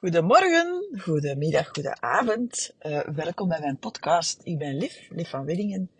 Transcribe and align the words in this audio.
Goedemorgen, 0.00 0.98
goedemiddag, 0.98 1.68
goedenavond. 1.68 2.74
Uh, 2.80 3.00
welkom 3.00 3.48
bij 3.48 3.60
mijn 3.60 3.78
podcast. 3.78 4.40
Ik 4.44 4.58
ben 4.58 4.76
Liv, 4.76 5.08
Liv 5.10 5.30
van 5.30 5.44
Willingen. 5.44 5.90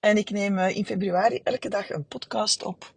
En 0.00 0.16
ik 0.16 0.30
neem 0.30 0.58
uh, 0.58 0.76
in 0.76 0.86
februari 0.86 1.40
elke 1.44 1.68
dag 1.68 1.90
een 1.90 2.04
podcast 2.04 2.62
op 2.62 2.92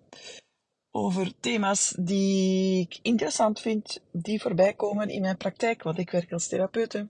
over 0.92 1.32
thema's 1.40 1.96
die 2.00 2.79
ik 2.79 3.00
interessant 3.02 3.60
vind, 3.60 4.02
die 4.11 4.41
voorbij 4.41 4.73
komen 4.73 5.09
in 5.09 5.21
mijn 5.21 5.38
praktijk, 5.38 5.84
want 5.84 5.98
ik 5.98 6.11
werk 6.11 6.32
als 6.32 6.48
therapeute. 6.48 7.07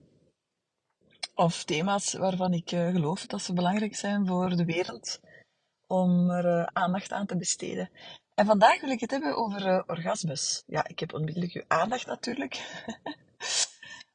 Of 1.34 1.64
thema's 1.64 2.12
waarvan 2.12 2.52
ik 2.52 2.72
uh, 2.72 2.90
geloof 2.90 3.26
dat 3.26 3.42
ze 3.42 3.52
belangrijk 3.52 3.96
zijn 3.96 4.26
voor 4.26 4.56
de 4.56 4.64
wereld, 4.64 5.20
om 5.86 6.30
er 6.30 6.70
aandacht 6.72 7.12
aan 7.12 7.26
te 7.26 7.36
besteden. 7.36 7.90
En 8.34 8.46
vandaag 8.46 8.80
wil 8.80 8.90
ik 8.90 9.00
het 9.00 9.10
hebben 9.10 9.36
over 9.36 9.84
orgasmes. 9.86 10.62
Ja, 10.66 10.88
ik 10.88 10.98
heb 10.98 11.14
onmiddellijk 11.14 11.52
uw 11.52 11.64
aandacht 11.68 12.06
natuurlijk. 12.06 12.60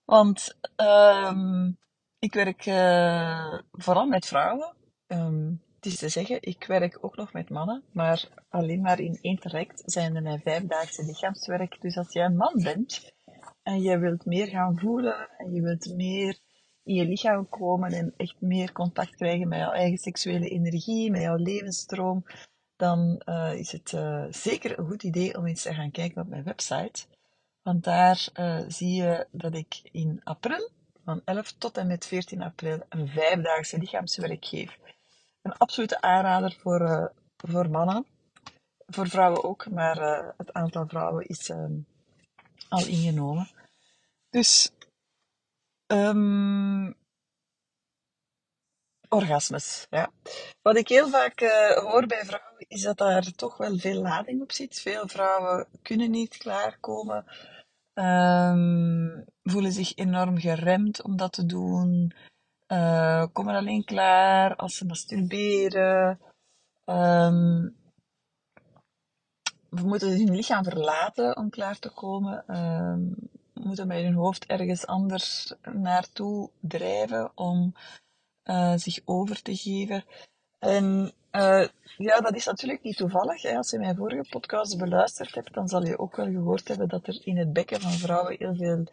Want 0.06 0.58
um, 0.76 1.78
ik 2.20 2.34
werk 2.34 2.66
uh, 2.66 3.60
vooral 3.72 4.06
met 4.06 4.26
vrouwen. 4.26 4.76
Um, 5.08 5.62
het 5.76 5.86
is 5.86 5.98
te 5.98 6.10
zeggen, 6.10 6.38
ik 6.42 6.66
werk 6.68 6.98
ook 7.02 7.16
nog 7.16 7.34
met 7.34 7.50
mannen, 7.50 7.84
maar 7.92 8.28
alleen 8.50 8.82
maar 8.82 9.00
in 9.00 9.20
één 9.22 9.40
traject 9.40 9.82
zijn 9.86 10.16
er 10.16 10.22
mijn 10.22 10.42
vijfdaagse 10.42 11.06
lichaamswerk. 11.06 11.82
Dus 11.82 11.98
als 11.98 12.14
jij 12.14 12.26
een 12.26 12.36
man 12.36 12.62
bent 12.64 13.14
en 13.64 13.82
je 13.82 13.98
wilt 13.98 14.26
meer 14.26 14.48
gaan 14.48 14.80
voelen 14.80 15.30
en 15.38 15.54
je 15.54 15.62
wilt 15.62 15.96
meer 15.96 16.40
in 16.84 16.96
je 16.96 17.06
lichaam 17.06 17.50
komen 17.50 17.92
en 17.92 18.14
echt 18.18 18.42
meer 18.42 18.72
contact 18.72 19.16
krijgen 19.16 19.48
met 19.48 19.60
jouw 19.60 19.72
eigen 19.72 19.98
seksuele 19.98 20.50
energie, 20.50 21.12
met 21.12 21.22
jouw 21.22 21.36
levensstroom, 21.36 22.24
dan 22.76 23.22
uh, 23.26 23.54
is 23.54 23.72
het 23.72 23.92
uh, 23.92 24.26
zeker 24.30 24.80
een 24.80 24.88
goed 24.88 25.04
idee 25.04 25.38
om 25.38 25.46
eens 25.46 25.62
te 25.62 25.74
gaan 25.74 25.92
kijken 25.92 26.22
op 26.22 26.28
mijn 26.28 26.44
website. 26.44 27.06
Want 27.68 27.84
daar 27.84 28.28
uh, 28.40 28.64
zie 28.68 28.96
je 28.96 29.28
dat 29.32 29.54
ik 29.54 29.80
in 29.92 30.22
april, 30.24 30.70
van 31.04 31.22
11 31.26 31.52
tot 31.52 31.78
en 31.78 31.88
met 31.88 32.06
14 32.06 32.42
april, 32.42 32.82
een 32.90 33.08
vijfdaagse 33.08 33.78
lichaamswerk 33.78 34.46
geef. 34.46 34.78
Een 35.42 35.54
absolute 35.54 36.02
aanrader 36.02 36.58
voor, 36.60 36.82
uh, 36.82 37.06
voor 37.38 37.70
mannen. 37.70 38.06
Voor 38.86 39.08
vrouwen 39.08 39.44
ook, 39.44 39.70
maar 39.70 39.98
uh, 39.98 40.30
het 40.38 40.54
aantal 40.54 40.88
vrouwen 40.88 41.26
is 41.26 41.50
um, 41.50 41.88
al 42.70 42.86
ingenomen. 42.86 43.50
Dus, 44.30 44.72
um, 45.88 46.96
orgasmes. 49.10 49.88
Ja. 49.90 50.12
Wat 50.62 50.78
ik 50.78 50.88
heel 50.88 51.10
vaak 51.10 51.40
hoor 51.76 52.06
bij 52.06 52.26
vrouwen 52.26 52.66
is 52.68 52.82
dat 52.82 52.98
daar 52.98 53.32
toch 53.32 53.58
wel 53.58 53.78
veel 53.78 54.02
lading 54.02 54.42
op 54.42 54.52
zit. 54.52 54.80
Veel 54.80 55.08
vrouwen 55.08 55.68
kunnen 55.82 56.12
niet 56.12 56.38
klaarkomen 56.38 57.26
Um, 58.00 59.26
voelen 59.44 59.72
zich 59.72 59.96
enorm 59.96 60.38
geremd 60.38 61.04
om 61.04 61.18
dat 61.18 61.34
te 61.34 61.46
doen. 61.46 62.14
Uh, 62.68 63.26
komen 63.34 63.56
alleen 63.56 63.84
klaar 63.84 64.56
als 64.56 64.76
ze 64.76 64.86
masturberen. 64.86 66.20
Um, 66.86 67.76
we 69.70 69.82
moeten 69.84 70.10
hun 70.10 70.36
lichaam 70.36 70.64
verlaten 70.64 71.38
om 71.38 71.50
klaar 71.50 71.80
te 71.80 71.90
komen. 71.90 72.58
Um, 72.58 73.16
moeten 73.54 73.88
met 73.88 74.04
hun 74.04 74.14
hoofd 74.14 74.46
ergens 74.46 74.86
anders 74.86 75.54
naartoe 75.74 76.50
drijven 76.60 77.32
om 77.36 77.74
uh, 78.44 78.74
zich 78.76 79.00
over 79.06 79.42
te 79.42 79.56
geven. 79.56 80.04
En 80.60 81.14
uh, 81.32 81.68
ja, 81.98 82.20
dat 82.20 82.36
is 82.36 82.46
natuurlijk 82.46 82.84
niet 82.84 82.98
toevallig. 82.98 83.46
Als 83.46 83.70
je 83.70 83.80
mijn 83.80 83.96
vorige 83.96 84.30
podcast 84.30 84.78
beluisterd 84.78 85.36
hebt, 85.36 85.54
dan 85.54 85.68
zal 85.68 85.86
je 85.86 86.00
ook 86.00 86.16
wel 86.16 86.26
gehoord 86.26 86.68
hebben 86.68 86.88
dat 86.88 87.08
er 87.08 87.20
in 87.24 87.38
het 87.38 87.54
bekken 87.54 87.82
van 87.82 87.92
vrouwen 87.92 88.36
heel 88.38 88.56
veel 88.56 88.88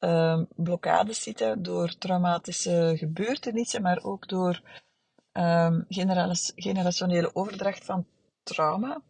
uh, 0.00 0.42
blokkades 0.56 1.22
zitten 1.22 1.62
door 1.62 1.98
traumatische 1.98 2.94
gebeurtenissen, 2.96 3.82
maar 3.82 4.02
ook 4.02 4.28
door 4.28 4.60
um, 5.32 5.84
generationele 6.56 7.34
overdracht 7.34 7.84
van 7.84 8.06
trauma. 8.42 9.02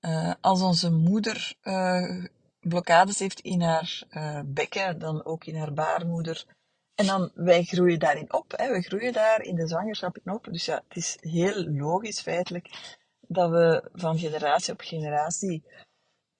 Uh, 0.00 0.34
als 0.40 0.62
onze 0.62 0.90
moeder 0.90 1.54
uh, 1.62 2.24
blokkades 2.60 3.18
heeft 3.18 3.40
in 3.40 3.60
haar 3.60 4.02
bekken, 4.46 4.98
dan 4.98 5.24
ook 5.24 5.44
in 5.44 5.56
haar 5.56 5.72
baarmoeder, 5.72 6.46
en 6.94 7.06
dan, 7.06 7.30
wij 7.34 7.62
groeien 7.62 7.98
daarin 7.98 8.32
op. 8.32 8.52
Hè. 8.56 8.72
We 8.72 8.82
groeien 8.82 9.12
daar 9.12 9.42
in 9.42 9.54
de 9.54 9.68
zwangerschap 9.68 10.18
in 10.18 10.32
op. 10.32 10.44
Dus 10.50 10.64
ja, 10.64 10.82
het 10.88 10.96
is 10.96 11.16
heel 11.20 11.64
logisch 11.64 12.20
feitelijk 12.20 12.96
dat 13.20 13.50
we 13.50 13.88
van 13.92 14.18
generatie 14.18 14.72
op 14.72 14.80
generatie 14.80 15.64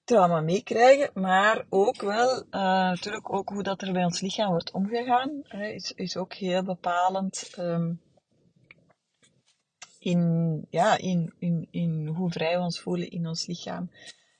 trauma 0.03 0.41
meekrijgen. 0.41 1.09
Maar 1.13 1.65
ook 1.69 2.01
wel, 2.01 2.37
uh, 2.37 2.43
natuurlijk 2.51 3.33
ook 3.33 3.49
hoe 3.49 3.63
dat 3.63 3.81
er 3.81 3.93
bij 3.93 4.03
ons 4.03 4.21
lichaam 4.21 4.49
wordt 4.49 4.71
omgegaan, 4.71 5.41
hè, 5.43 5.67
is, 5.67 5.91
is 5.91 6.17
ook 6.17 6.33
heel 6.33 6.63
bepalend 6.63 7.53
um, 7.59 8.01
in, 9.99 10.65
ja, 10.69 10.97
in, 10.97 11.33
in, 11.39 11.67
in 11.71 12.07
hoe 12.07 12.31
vrij 12.31 12.57
we 12.57 12.63
ons 12.63 12.79
voelen 12.79 13.09
in 13.09 13.27
ons 13.27 13.45
lichaam. 13.45 13.91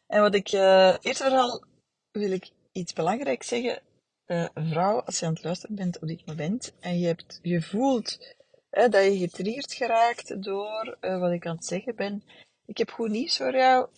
En 0.07 0.21
wat 0.21 0.35
ik 0.35 0.51
uh, 0.51 0.95
eerst 1.01 1.21
vooral 1.21 1.63
wil 2.11 2.31
ik 2.31 2.49
iets 2.71 2.93
belangrijks 2.93 3.47
zeggen 3.47 3.81
uh, 4.27 4.45
vrouw, 4.53 5.01
als 5.01 5.19
je 5.19 5.25
aan 5.25 5.33
het 5.33 5.43
luisteren 5.43 5.75
bent 5.75 5.99
op 5.99 6.07
dit 6.07 6.25
moment 6.25 6.73
en 6.79 6.99
je, 6.99 7.05
hebt, 7.05 7.39
je 7.41 7.61
voelt 7.61 8.35
dat 8.69 9.03
je 9.03 9.17
getriggerd 9.17 9.73
geraakt 9.73 10.43
door 10.43 10.97
uh, 11.01 11.19
wat 11.19 11.31
ik 11.31 11.45
aan 11.45 11.55
het 11.55 11.65
zeggen 11.65 11.95
ben, 11.95 12.23
ik 12.65 12.77
heb 12.77 12.89
goed 12.89 13.09
nieuws 13.09 13.37
voor 13.37 13.55
jou. 13.55 13.89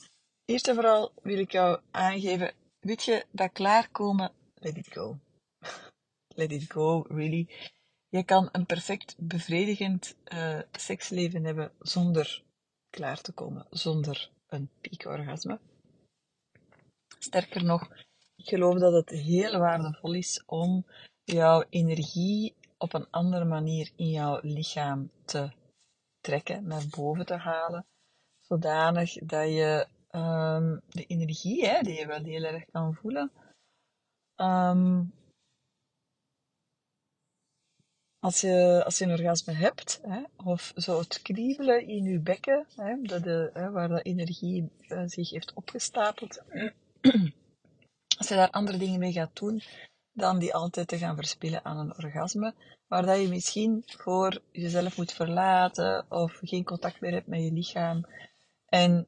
Eerst 0.46 0.68
en 0.68 0.76
vooral 0.76 1.12
wil 1.22 1.38
ik 1.38 1.52
jou 1.52 1.80
aangeven, 1.92 2.54
weet 2.80 3.04
je, 3.04 3.26
dat 3.32 3.52
klaarkomen, 3.52 4.32
let 4.54 4.78
it 4.78 4.88
go. 4.92 5.18
let 6.40 6.52
it 6.52 6.72
go, 6.72 7.06
really. 7.08 7.48
Je 8.10 8.24
kan 8.24 8.50
een 8.52 8.66
perfect 8.66 9.16
bevredigend 9.18 10.16
uh, 10.34 10.60
seksleven 10.72 11.44
hebben 11.44 11.72
zonder 11.80 12.44
klaar 12.90 13.22
te 13.22 13.32
komen, 13.32 13.68
zonder 13.70 14.30
een 14.48 14.70
piekorgasme. 14.82 15.60
Sterker 17.20 17.64
nog, 17.64 17.90
ik 18.36 18.48
geloof 18.48 18.80
dat 18.80 18.94
het 18.94 19.10
heel 19.10 19.60
waardevol 19.60 20.14
is 20.14 20.44
om 20.46 20.86
jouw 21.24 21.64
energie 21.70 22.56
op 22.78 22.94
een 22.94 23.08
andere 23.10 23.46
manier 23.46 23.92
in 23.96 24.10
jouw 24.10 24.40
lichaam 24.42 25.12
te 25.26 25.52
trekken, 26.20 26.68
naar 26.68 26.84
boven 26.90 27.26
te 27.26 27.36
halen, 27.36 27.86
zodanig 28.40 29.14
dat 29.14 29.48
je 29.48 29.88
um, 30.12 30.82
de 30.90 31.06
energie, 31.06 31.68
hè, 31.68 31.82
die 31.82 32.00
je 32.00 32.08
wel 32.08 32.24
heel 32.24 32.44
erg 32.44 32.66
kan 32.66 32.94
voelen, 32.94 33.32
um, 34.36 35.14
als 38.20 38.42
je, 38.42 38.82
als 38.86 38.98
je 38.98 39.06
een 39.06 39.12
orgasme 39.12 39.54
hebt, 39.54 40.00
hè, 40.04 40.24
of 40.36 40.74
zo 40.76 41.00
het 41.00 41.22
kriebelen 41.22 41.88
in 41.88 42.04
je 42.04 42.20
bekken, 42.20 42.66
hè, 42.76 43.02
dat 43.02 43.24
de, 43.24 43.50
hè, 43.54 43.72
waar 43.72 43.88
de 43.88 44.02
energie 44.02 44.70
uh, 44.88 45.04
zich 45.06 45.30
heeft 45.30 45.54
opgestapeld, 45.54 46.44
als 48.18 48.28
je 48.28 48.36
daar 48.36 48.50
andere 48.50 48.78
dingen 48.78 49.00
mee 49.00 49.12
gaat 49.12 49.36
doen, 49.38 49.62
dan 50.12 50.40
die 50.40 50.54
altijd 50.54 50.88
te 50.88 50.98
gaan 50.98 51.16
verspillen 51.16 51.66
aan 51.66 51.78
een 51.78 51.98
orgasme, 51.98 52.54
waar 52.88 53.06
dat 53.06 53.22
je 53.22 53.28
misschien 53.28 53.84
voor 53.86 54.42
jezelf 54.52 54.98
moet 54.98 55.14
verlaten 55.14 56.06
of 56.10 56.40
geen 56.42 56.64
contact 56.64 57.02
meer 57.02 57.12
hebt 57.12 57.28
met 57.28 57.44
je 57.44 57.52
lichaam. 57.52 58.06
En 58.66 59.08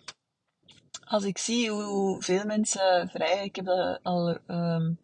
als 1.14 1.24
ik 1.24 1.38
zie 1.38 1.70
hoe 1.70 2.22
veel 2.22 2.46
mensen 2.46 3.10
vrij, 3.10 3.44
ik 3.44 3.56
heb 3.56 3.66
dat 3.66 4.00
al 4.04 4.40
um, 4.48 5.00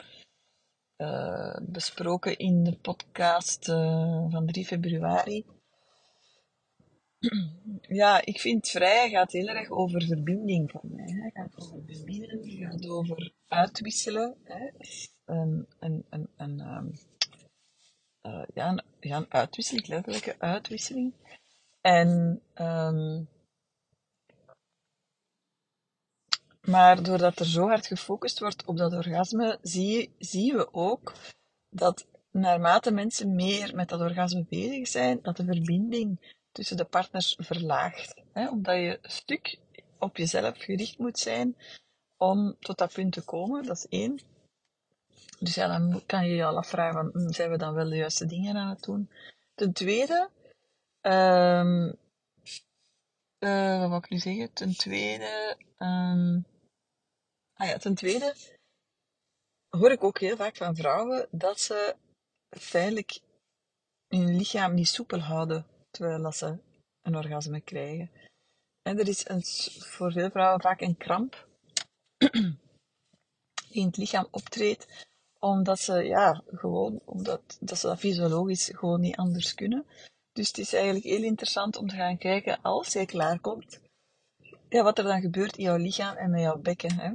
uh, 0.97 1.57
besproken 1.61 2.37
in 2.37 2.63
de 2.63 2.77
podcast 2.77 3.67
uh, 3.69 4.25
van 4.29 4.45
3 4.45 4.65
februari, 4.65 5.45
ja, 7.81 8.25
ik 8.25 8.39
vind 8.39 8.67
vrij 8.67 9.09
gaat 9.09 9.31
heel 9.31 9.47
erg 9.47 9.69
over 9.69 10.01
verbinding 10.01 10.72
van 10.72 10.81
mij. 10.83 11.31
Gaat 11.33 11.53
over 11.55 11.81
verbinden, 11.85 12.50
gaat 12.50 12.88
over 12.88 13.33
uitwisselen. 13.47 14.36
Hè. 14.44 14.69
Een, 15.25 15.68
een, 15.80 16.06
een, 16.38 16.59
um, 16.59 16.91
uh, 18.24 18.44
ja, 18.53 18.69
een, 18.69 18.81
ja, 19.00 19.25
uitwisseling, 19.30 19.88
letterlijke 19.88 20.36
uitwisseling. 20.39 21.13
En, 21.81 22.41
um, 22.56 23.27
maar 26.62 27.03
doordat 27.03 27.39
er 27.39 27.45
zo 27.45 27.68
hard 27.68 27.88
gefocust 27.88 28.39
wordt 28.39 28.65
op 28.65 28.77
dat 28.77 28.94
orgasme, 28.94 29.59
zie, 29.62 30.13
zien 30.18 30.56
we 30.56 30.74
ook 30.74 31.13
dat 31.69 32.07
naarmate 32.31 32.91
mensen 32.91 33.36
meer 33.36 33.75
met 33.75 33.89
dat 33.89 34.00
orgasme 34.00 34.45
bezig 34.50 34.88
zijn, 34.88 35.19
dat 35.21 35.38
de 35.38 35.45
verbinding 35.45 36.36
tussen 36.57 36.77
de 36.77 36.86
partners 36.86 37.36
verlaagt. 37.39 38.21
Hè? 38.33 38.50
Omdat 38.50 38.75
je 38.75 39.00
een 39.01 39.12
stuk 39.12 39.57
op 39.98 40.18
jezelf 40.18 40.57
gericht 40.57 40.98
moet 40.98 41.19
zijn 41.19 41.56
om 42.18 42.56
tot 42.59 42.77
dat 42.77 42.94
punt 42.94 43.13
te 43.13 43.21
komen. 43.21 43.65
Dat 43.65 43.77
is 43.77 43.88
één. 43.88 44.19
Dus 45.39 45.56
ja, 45.56 45.68
dan 45.68 46.06
kan 46.06 46.27
je 46.27 46.36
je 46.36 46.45
al 46.45 46.57
afvragen 46.57 46.94
van, 46.94 47.21
hm, 47.21 47.31
zijn 47.31 47.50
we 47.50 47.57
dan 47.57 47.74
wel 47.74 47.89
de 47.89 47.95
juiste 47.95 48.25
dingen 48.25 48.56
aan 48.56 48.69
het 48.69 48.83
doen? 48.83 49.09
Ten 49.54 49.74
tweede, 49.74 50.30
um, 51.01 51.98
uh, 53.39 53.80
wat 53.80 53.89
wil 53.89 53.98
ik 53.98 54.10
nu 54.10 54.18
zeggen? 54.18 54.53
Ten 54.53 54.77
tweede, 54.77 55.57
um, 55.77 56.45
ah 57.53 57.68
ja, 57.68 57.77
ten 57.77 57.95
tweede 57.95 58.36
hoor 59.69 59.92
ik 59.92 60.03
ook 60.03 60.19
heel 60.19 60.36
vaak 60.36 60.56
van 60.56 60.75
vrouwen 60.75 61.27
dat 61.31 61.60
ze 61.60 61.95
feitelijk 62.50 63.19
hun 64.07 64.36
lichaam 64.38 64.74
niet 64.74 64.88
soepel 64.88 65.19
houden 65.19 65.65
terwijl 65.97 66.31
ze 66.31 66.57
een 67.01 67.15
orgasme 67.15 67.61
krijgen. 67.61 68.11
En 68.81 68.99
er 68.99 69.07
is 69.07 69.29
een, 69.29 69.44
voor 69.83 70.11
veel 70.11 70.29
vrouwen 70.29 70.61
vaak 70.61 70.81
een 70.81 70.97
kramp 70.97 71.47
die 73.69 73.81
in 73.81 73.85
het 73.85 73.97
lichaam 73.97 74.27
optreedt, 74.31 75.05
omdat 75.39 75.79
ze, 75.79 76.03
ja, 76.03 76.44
gewoon, 76.47 77.01
omdat 77.05 77.57
dat 77.59 77.79
ze 77.79 77.88
dat 77.88 77.99
fysiologisch 77.99 78.71
gewoon 78.73 79.01
niet 79.01 79.15
anders 79.15 79.53
kunnen. 79.53 79.85
Dus 80.33 80.47
het 80.47 80.57
is 80.57 80.73
eigenlijk 80.73 81.05
heel 81.05 81.23
interessant 81.23 81.77
om 81.77 81.88
te 81.88 81.95
gaan 81.95 82.17
kijken, 82.17 82.61
als 82.61 82.93
jij 82.93 83.05
klaarkomt, 83.05 83.79
ja, 84.69 84.83
wat 84.83 84.97
er 84.97 85.03
dan 85.03 85.21
gebeurt 85.21 85.57
in 85.57 85.63
jouw 85.63 85.77
lichaam 85.77 86.15
en 86.15 86.29
met 86.29 86.41
jouw 86.41 86.57
bekken. 86.57 86.99
Hè? 86.99 87.11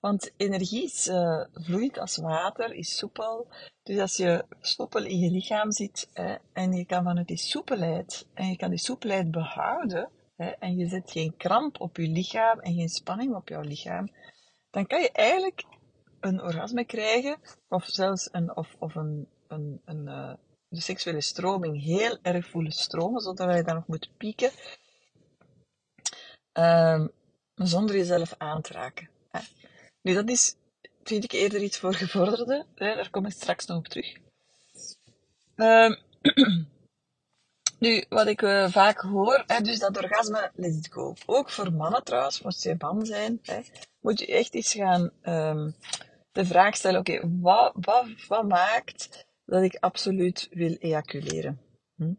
Want 0.00 0.32
energie 0.36 0.84
is 0.84 1.08
uh, 1.08 1.44
vloeit 1.52 1.98
als 1.98 2.16
water, 2.16 2.74
is 2.74 2.96
soepel. 2.96 3.48
Dus 3.82 3.98
als 3.98 4.16
je 4.16 4.44
soepel 4.60 5.04
in 5.04 5.18
je 5.18 5.30
lichaam 5.30 5.72
zit 5.72 6.08
hè, 6.12 6.34
en 6.52 6.72
je 6.72 6.84
kan 6.84 7.04
vanuit 7.04 7.26
die 7.26 7.36
soepelheid, 7.36 8.26
en 8.34 8.48
je 8.48 8.56
kan 8.56 8.70
die 8.70 8.78
soepelheid 8.78 9.30
behouden, 9.30 10.08
hè, 10.36 10.48
en 10.48 10.76
je 10.76 10.86
zet 10.88 11.10
geen 11.10 11.36
kramp 11.36 11.80
op 11.80 11.96
je 11.96 12.08
lichaam 12.08 12.58
en 12.60 12.74
geen 12.74 12.88
spanning 12.88 13.34
op 13.34 13.48
jouw 13.48 13.62
lichaam, 13.62 14.10
dan 14.70 14.86
kan 14.86 15.00
je 15.00 15.10
eigenlijk 15.12 15.64
een 16.20 16.42
orgasme 16.42 16.84
krijgen, 16.84 17.36
of 17.68 17.84
zelfs 17.84 18.28
een, 18.32 18.56
of, 18.56 18.76
of 18.78 18.94
een, 18.94 19.28
een, 19.48 19.80
een 19.84 20.06
uh, 20.06 20.32
de 20.68 20.80
seksuele 20.80 21.20
stroming 21.20 21.82
heel 21.82 22.18
erg 22.22 22.46
voelen 22.46 22.72
stromen, 22.72 23.20
zodat 23.20 23.56
je 23.56 23.62
dan 23.62 23.74
nog 23.74 23.86
moet 23.86 24.10
pieken, 24.16 24.50
um, 26.60 27.10
zonder 27.54 27.96
jezelf 27.96 28.34
aan 28.38 28.62
te 28.62 28.72
raken. 28.72 29.08
Nu, 30.02 30.14
dat 30.14 30.28
is, 30.28 30.54
vind 31.02 31.24
ik, 31.24 31.32
eerder 31.32 31.62
iets 31.62 31.78
voor 31.78 31.94
gevorderden. 31.94 32.66
Daar 32.74 33.10
kom 33.10 33.26
ik 33.26 33.32
straks 33.32 33.66
nog 33.66 33.78
op 33.78 33.88
terug. 33.88 34.16
Um, 35.56 35.98
nu, 37.78 38.04
wat 38.08 38.26
ik 38.26 38.42
uh, 38.42 38.70
vaak 38.70 39.00
hoor, 39.00 39.44
hè, 39.46 39.60
dus 39.60 39.78
dat 39.78 39.96
orgasme, 39.96 40.50
let 40.54 40.74
it 40.74 40.92
go. 40.92 41.14
Ook 41.26 41.50
voor 41.50 41.72
mannen 41.72 42.04
trouwens, 42.04 42.42
moest 42.42 42.62
je 42.62 42.74
man 42.78 43.06
zijn, 43.06 43.38
hè, 43.42 43.60
moet 44.00 44.18
je 44.18 44.26
echt 44.26 44.54
eens 44.54 44.72
gaan 44.72 45.10
um, 45.22 45.74
de 46.32 46.44
vraag 46.44 46.76
stellen, 46.76 47.00
oké, 47.00 47.20
wat, 47.40 47.72
wat, 48.28 48.48
maakt 48.48 49.26
dat 49.44 49.62
ik 49.62 49.76
absoluut 49.80 50.48
wil 50.50 50.76
ejaculeren? 50.78 51.60
Hm? 51.96 52.12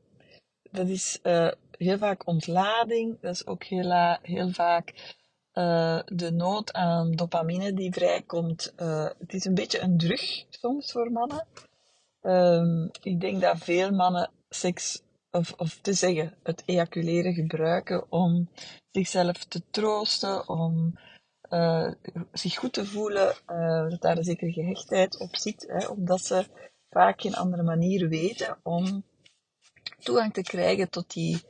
Dat 0.72 0.88
is 0.88 1.20
uh, 1.24 1.52
heel 1.82 1.98
vaak 1.98 2.28
ontlading, 2.28 3.20
dat 3.22 3.34
is 3.34 3.46
ook 3.46 3.64
heel, 3.64 4.18
heel 4.22 4.50
vaak 4.50 5.16
uh, 5.54 6.00
de 6.06 6.32
nood 6.32 6.74
aan 6.74 7.12
dopamine 7.12 7.74
die 7.74 7.94
vrijkomt. 7.94 8.74
Uh, 8.78 9.10
het 9.20 9.34
is 9.34 9.46
een 9.46 9.54
beetje 9.54 9.80
een 9.80 9.98
drug 9.98 10.46
soms 10.50 10.92
voor 10.92 11.12
mannen. 11.12 11.48
Um, 12.22 12.90
ik 13.02 13.20
denk 13.20 13.42
dat 13.42 13.58
veel 13.58 13.92
mannen 13.92 14.32
seks, 14.50 15.02
of, 15.32 15.54
of 15.58 15.80
te 15.82 15.94
zeggen, 15.94 16.38
het 16.44 16.64
ejaculeren 16.66 17.34
gebruiken 17.34 18.12
om 18.12 18.50
zichzelf 18.92 19.44
te 19.44 19.62
troosten, 19.72 20.50
om 20.50 21.00
zich 22.32 22.56
goed 22.56 22.74
te 22.74 22.86
voelen, 22.86 23.36
dat 23.90 24.02
daar 24.02 24.18
een 24.18 24.24
zekere 24.24 24.52
gehechtheid 24.52 25.20
op 25.20 25.36
zit, 25.36 25.66
hè, 25.68 25.88
omdat 25.88 26.22
ze 26.22 26.46
vaak 26.90 27.22
geen 27.22 27.36
andere 27.36 27.64
manier 27.64 28.10
weten 28.10 28.58
om 28.64 29.04
toegang 30.00 30.34
te 30.34 30.42
krijgen 30.42 30.90
tot 30.90 31.14
die 31.14 31.42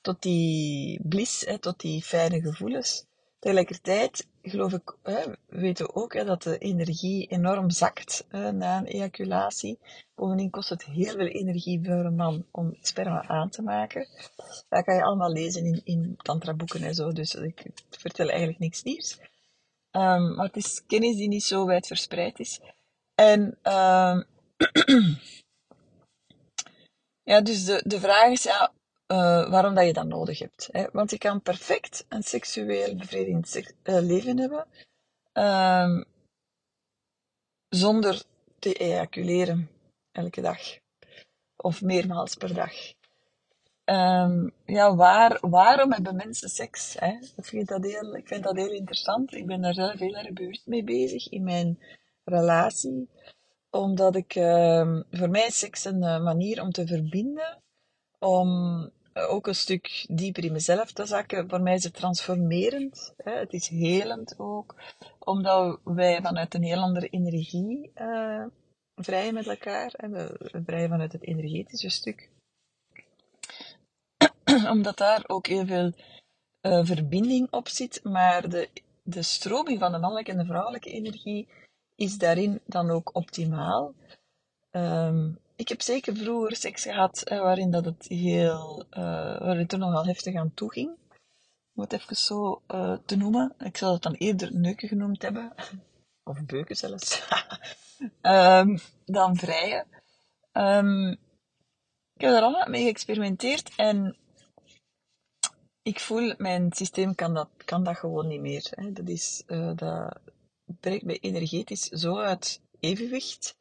tot 0.00 0.22
die 0.22 1.00
bliss, 1.02 1.44
hè, 1.46 1.58
tot 1.58 1.80
die 1.80 2.02
fijne 2.02 2.40
gevoelens. 2.40 3.06
Tegelijkertijd 3.38 4.26
geloof 4.42 4.72
ik, 4.72 4.96
hè, 5.02 5.22
weten 5.46 5.86
we 5.86 5.94
ook 5.94 6.14
hè, 6.14 6.24
dat 6.24 6.42
de 6.42 6.58
energie 6.58 7.26
enorm 7.26 7.70
zakt 7.70 8.26
na 8.30 8.78
een 8.78 8.86
ejaculatie. 8.86 9.78
Bovendien 10.14 10.50
kost 10.50 10.68
het 10.68 10.84
heel 10.84 11.14
veel 11.14 11.26
energie 11.26 11.80
voor 11.84 12.04
een 12.04 12.16
man 12.16 12.46
om 12.50 12.76
sperma 12.80 13.28
aan 13.28 13.50
te 13.50 13.62
maken. 13.62 14.08
Dat 14.68 14.84
kan 14.84 14.94
je 14.94 15.02
allemaal 15.02 15.32
lezen 15.32 15.64
in, 15.64 15.80
in 15.84 16.16
tantraboeken 16.22 16.82
en 16.82 16.94
zo, 16.94 17.12
dus 17.12 17.34
ik 17.34 17.62
vertel 17.90 18.28
eigenlijk 18.28 18.58
niks 18.58 18.82
nieuws. 18.82 19.18
Um, 19.92 20.34
maar 20.34 20.46
het 20.46 20.56
is 20.56 20.82
kennis 20.86 21.16
die 21.16 21.28
niet 21.28 21.44
zo 21.44 21.66
wijd 21.66 21.86
verspreid 21.86 22.38
is. 22.38 22.60
En 23.14 23.40
um, 23.62 24.24
ja, 27.30 27.40
dus 27.40 27.64
de, 27.64 27.82
de 27.86 28.00
vraag 28.00 28.30
is, 28.30 28.42
ja, 28.42 28.72
uh, 29.12 29.50
waarom 29.50 29.74
dat 29.74 29.86
je 29.86 29.92
dat 29.92 30.06
nodig 30.06 30.38
hebt. 30.38 30.68
Hè? 30.72 30.86
Want 30.92 31.10
je 31.10 31.18
kan 31.18 31.42
perfect 31.42 32.04
een 32.08 32.22
seksueel 32.22 32.96
bevredigend 32.96 33.56
uh, 33.56 34.00
leven 34.00 34.38
hebben 34.38 34.66
um, 35.32 36.04
zonder 37.68 38.22
te 38.58 38.72
ejaculeren 38.72 39.70
elke 40.12 40.40
dag 40.40 40.58
of 41.56 41.82
meermaals 41.82 42.34
per 42.34 42.54
dag. 42.54 42.72
Um, 43.84 44.52
ja, 44.64 44.94
waar, 44.94 45.38
waarom 45.40 45.92
hebben 45.92 46.16
mensen 46.16 46.48
seks? 46.48 46.96
Hè? 46.98 47.18
Ik, 47.36 47.44
vind 47.44 47.68
dat 47.68 47.84
heel, 47.84 48.14
ik 48.14 48.28
vind 48.28 48.42
dat 48.42 48.56
heel 48.56 48.72
interessant. 48.72 49.34
Ik 49.34 49.46
ben 49.46 49.60
daar 49.60 49.74
zelf 49.74 49.98
heel 49.98 50.14
erg 50.14 50.32
bewust 50.32 50.66
mee 50.66 50.84
bezig 50.84 51.28
in 51.28 51.44
mijn 51.44 51.78
relatie. 52.24 53.08
Omdat 53.70 54.16
ik, 54.16 54.34
um, 54.34 55.04
voor 55.10 55.30
mij 55.30 55.46
is 55.46 55.58
seks 55.58 55.84
een 55.84 56.02
uh, 56.02 56.22
manier 56.22 56.62
om 56.62 56.70
te 56.70 56.86
verbinden, 56.86 57.62
om 58.18 58.48
eh, 58.84 58.99
ook 59.28 59.46
een 59.46 59.54
stuk 59.54 60.06
dieper 60.08 60.44
in 60.44 60.52
mezelf 60.52 60.92
te 60.92 61.06
zakken. 61.06 61.48
Voor 61.48 61.60
mij 61.60 61.74
is 61.74 61.84
het 61.84 61.94
transformerend. 61.94 63.14
Hè? 63.16 63.32
Het 63.32 63.52
is 63.52 63.68
helend 63.68 64.34
ook. 64.38 64.74
Omdat 65.18 65.80
wij 65.84 66.20
vanuit 66.22 66.54
een 66.54 66.62
heel 66.62 66.80
andere 66.80 67.08
energie 67.08 67.90
uh, 67.94 68.44
vrijen 68.94 69.34
met 69.34 69.46
elkaar. 69.46 69.92
Hè? 69.96 70.08
We 70.08 70.50
vrijen 70.64 70.88
vanuit 70.88 71.12
het 71.12 71.26
energetische 71.26 71.88
stuk. 71.88 72.28
Omdat 74.74 74.96
daar 74.96 75.24
ook 75.26 75.46
heel 75.46 75.66
veel 75.66 75.92
uh, 76.62 76.84
verbinding 76.84 77.50
op 77.50 77.68
zit. 77.68 78.04
Maar 78.04 78.48
de, 78.48 78.68
de 79.02 79.22
stroming 79.22 79.78
van 79.78 79.92
de 79.92 79.98
mannelijke 79.98 80.30
en 80.30 80.38
de 80.38 80.44
vrouwelijke 80.44 80.90
energie 80.90 81.48
is 81.94 82.18
daarin 82.18 82.60
dan 82.66 82.90
ook 82.90 83.14
optimaal. 83.14 83.94
Um, 84.70 85.38
ik 85.60 85.68
heb 85.68 85.82
zeker 85.82 86.16
vroeger 86.16 86.56
seks 86.56 86.82
gehad 86.82 87.22
waarin 87.28 87.70
dat 87.70 87.84
het 87.84 88.06
heel, 88.08 88.84
uh, 88.90 89.38
waarin 89.38 89.62
het 89.62 89.72
er 89.72 89.78
nogal 89.78 90.06
heftig 90.06 90.34
aan 90.34 90.54
toe 90.54 90.72
ging. 90.72 90.98
Om 91.74 91.82
het 91.82 91.92
even 91.92 92.16
zo 92.16 92.62
uh, 92.68 92.96
te 93.04 93.16
noemen. 93.16 93.54
Ik 93.58 93.76
zou 93.76 93.92
het 93.92 94.02
dan 94.02 94.14
eerder 94.14 94.54
neuken 94.54 94.88
genoemd 94.88 95.22
hebben. 95.22 95.54
Of 96.30 96.44
beuken 96.44 96.76
zelfs. 96.76 97.22
um, 98.22 98.78
dan 99.18 99.36
vrijen. 99.36 99.86
Um, 100.52 101.10
ik 102.14 102.20
heb 102.20 102.32
er 102.32 102.42
allemaal 102.42 102.68
mee 102.68 102.84
geëxperimenteerd 102.84 103.72
en 103.76 104.16
ik 105.82 106.00
voel, 106.00 106.34
mijn 106.36 106.72
systeem 106.72 107.14
kan 107.14 107.34
dat, 107.34 107.48
kan 107.64 107.84
dat 107.84 107.96
gewoon 107.96 108.28
niet 108.28 108.40
meer. 108.40 108.66
Hè. 108.70 108.92
Dat, 108.92 109.08
is, 109.08 109.42
dat 109.74 110.20
breekt 110.80 111.04
mij 111.04 111.18
energetisch 111.20 111.84
zo 111.84 112.18
uit 112.18 112.60
evenwicht 112.80 113.58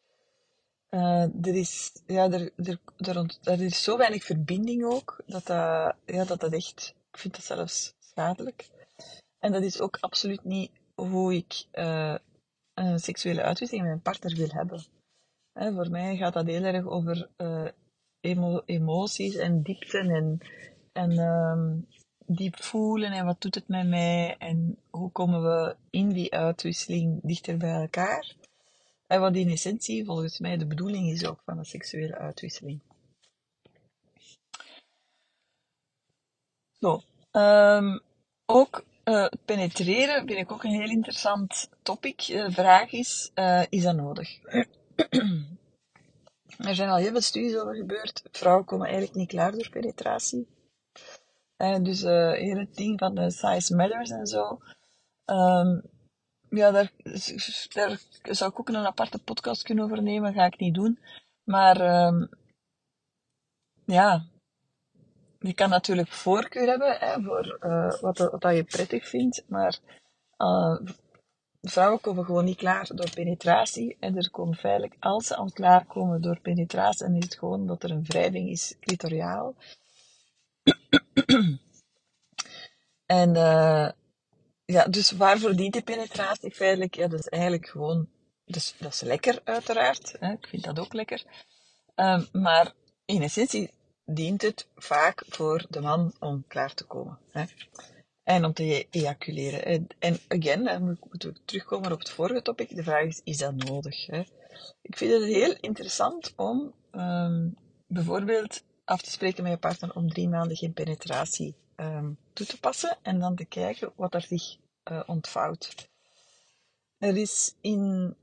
uh, 0.90 1.46
er, 1.46 1.56
is, 1.56 2.02
ja, 2.06 2.32
er, 2.32 2.52
er, 2.56 2.80
er, 3.44 3.62
is 3.62 3.84
zo 3.84 3.98
weinig 3.98 4.24
verbinding 4.24 4.84
ook, 4.84 5.24
dat 5.26 5.46
dat, 5.46 5.96
ja, 6.06 6.26
dat 6.26 6.40
dat 6.40 6.54
echt, 6.54 6.96
ik 7.12 7.18
vind 7.18 7.36
dat 7.36 7.44
zelfs 7.44 7.94
schadelijk. 8.00 8.70
En 9.40 9.52
dat 9.52 9.64
is 9.64 9.82
ook 9.82 9.98
absoluut 10.00 10.44
niet 10.44 10.72
hoe 10.96 11.36
ik 11.36 11.66
uh, 11.74 12.16
een 12.74 13.00
seksuele 13.00 13.42
uitwisseling 13.42 13.88
met 13.88 13.92
mijn 13.92 14.16
partner 14.16 14.36
wil 14.36 14.58
hebben. 14.58 14.84
Hè, 15.54 15.74
voor 15.74 15.90
mij 15.90 16.18
gaat 16.18 16.34
dat 16.34 16.46
heel 16.46 16.64
erg 16.64 16.86
over 16.86 17.30
emo 18.22 18.62
emoties 18.66 19.36
en 19.36 19.62
diepten 19.62 20.10
en, 20.10 20.40
en 20.92 21.18
um, 21.18 21.88
diep 22.26 22.64
voelen 22.64 23.12
en 23.12 23.26
wat 23.26 23.42
doet 23.42 23.56
het 23.56 23.68
met 23.68 23.88
mij 23.88 24.36
en 24.38 24.78
hoe 24.90 25.12
komen 25.12 25.44
we 25.44 25.76
in 25.90 26.10
die 26.10 26.34
uitwisseling 26.34 27.20
dichter 27.24 27.58
bij 27.58 27.82
elkaar. 27.82 28.36
En 29.10 29.20
wat 29.20 29.36
in 29.36 29.50
essentie 29.50 30.06
volgens 30.06 30.40
mij 30.40 30.58
de 30.58 30.68
bedoeling 30.68 31.10
is 31.10 31.26
ook 31.26 31.42
van 31.46 31.58
een 31.58 31.66
seksuele 31.66 32.18
uitwisseling. 32.18 32.82
Zo, 36.80 37.02
um, 37.32 38.02
ook 38.46 38.84
uh, 39.04 39.28
penetreren 39.46 40.28
vind 40.28 40.40
ik 40.40 40.52
ook 40.52 40.64
een 40.64 40.80
heel 40.82 40.90
interessant 40.90 41.70
topic. 41.82 42.26
De 42.26 42.52
vraag 42.52 42.92
is, 42.92 43.32
uh, 43.36 43.64
is 43.70 43.84
dat 43.84 43.96
nodig? 43.96 44.40
er 46.68 46.76
zijn 46.76 46.90
al 46.90 46.98
heel 46.98 47.12
veel 47.12 47.22
studies 47.22 47.58
over 47.58 47.76
gebeurd. 47.76 48.24
Vrouwen 48.32 48.66
komen 48.66 48.88
eigenlijk 48.88 49.18
niet 49.18 49.30
klaar 49.30 49.52
door 49.52 49.70
penetratie. 49.70 50.48
En 51.58 51.84
dus 51.84 52.02
heel 52.02 52.58
het 52.58 52.76
ding 52.76 53.00
van 53.00 53.16
de 53.16 53.32
size 53.32 53.76
matters 53.76 54.10
en 54.10 54.28
zo. 54.28 54.60
Um, 55.26 55.82
ja, 56.50 56.72
daar, 56.72 56.92
zou 58.22 58.52
ik 58.52 58.60
ook 58.60 58.70
een 58.70 58.76
aparte 58.76 59.20
podcast 59.20 59.64
kunnen 59.64 59.84
over 59.84 60.02
nemen. 60.02 60.34
Ga 60.34 60.46
ik 60.46 60.60
niet 60.60 60.74
doen. 60.74 61.00
Maar 61.44 62.06
um, 62.06 62.30
ja, 63.86 64.26
je 65.40 65.54
kan 65.54 65.70
natuurlijk 65.70 66.12
voorkeur 66.12 66.68
hebben 66.68 66.98
hè, 67.00 67.22
voor 67.22 67.58
uh, 67.62 68.02
wat, 68.02 68.18
wat 68.18 68.56
je 68.56 68.64
prettig 68.64 69.08
vindt. 69.08 69.44
Maar 69.48 69.80
uh, 70.38 70.80
vrouwen 71.62 72.02
komen 72.02 72.26
gewoon 72.26 72.46
niet 72.46 72.58
klaar 72.58 72.90
door 72.96 73.12
penetratie. 73.14 73.98
En 74.00 74.18
er 74.18 74.32
komen 74.32 74.56
feitelijk, 74.56 74.96
als 75.00 75.28
ze 75.28 75.36
al 75.36 75.52
klaarkomen 75.52 76.22
door 76.22 76.40
penetratie, 76.40 77.06
dan 77.06 77.16
is 77.16 77.24
het 77.24 77.38
gewoon 77.38 77.68
dat 77.68 77.84
er 77.84 77.92
een 77.92 78.04
wrijving 78.04 78.50
is 78.50 78.76
clitoriaal. 78.80 79.56
en 83.06 83.36
uh, 83.36 83.90
ja, 84.72 84.86
dus 84.86 85.12
waarvoor 85.12 85.56
dient 85.56 85.74
die 85.74 85.82
penetratie 85.82 86.52
feitelijk? 86.52 86.96
Ja, 86.96 87.08
dat 87.08 87.20
is 87.20 87.28
eigenlijk 87.28 87.68
gewoon, 87.68 88.10
dus, 88.46 88.76
dat 88.78 88.94
is 88.94 89.02
lekker 89.02 89.42
uiteraard. 89.44 90.16
Hè? 90.20 90.32
Ik 90.32 90.48
vind 90.48 90.64
dat 90.64 90.80
ook 90.80 90.94
lekker. 90.94 91.24
Um, 91.96 92.28
maar 92.32 92.74
in 93.06 93.22
essentie 93.22 93.74
dient 94.06 94.42
het 94.42 94.68
vaak 94.76 95.24
voor 95.28 95.66
de 95.70 95.82
man 95.82 96.14
om 96.20 96.44
klaar 96.48 96.74
te 96.74 96.84
komen. 96.84 97.20
Hè? 97.32 97.44
En 98.24 98.46
om 98.46 98.54
te 98.54 98.64
e-, 98.64 98.86
ejaculeren. 98.90 99.88
En, 100.00 100.18
again, 100.28 100.64
dan 100.64 100.98
moeten 101.10 101.34
we 101.34 101.40
terugkomen 101.46 101.92
op 101.92 102.00
het 102.00 102.10
vorige 102.10 102.42
topic. 102.42 102.76
De 102.76 102.84
vraag 102.84 103.06
is, 103.06 103.22
is 103.24 103.38
dat 103.38 103.56
nodig? 103.56 104.06
Hè? 104.06 104.24
Ik 104.82 104.98
vind 104.98 105.12
het 105.12 105.24
heel 105.24 105.56
interessant 105.60 106.34
om 106.36 106.74
um, 106.92 107.58
bijvoorbeeld 107.88 108.64
af 108.90 109.02
te 109.02 109.12
spreken 109.12 109.44
met 109.44 109.52
je 109.52 109.58
partner 109.58 109.96
om 109.96 110.10
drie 110.10 110.30
maanden 110.30 110.58
geen 110.58 110.74
penetratie 110.74 111.56
um, 111.76 112.18
toe 112.34 112.46
te 112.46 112.60
passen 112.60 112.98
en 113.02 113.20
dan 113.20 113.36
te 113.36 113.46
kijken 113.46 113.94
wat 113.96 114.14
er 114.14 114.22
zich 114.22 114.58
uh, 114.92 115.04
ontvouwt. 115.06 115.90
Er 116.98 117.18
is 117.18 117.56
in, 117.62 118.16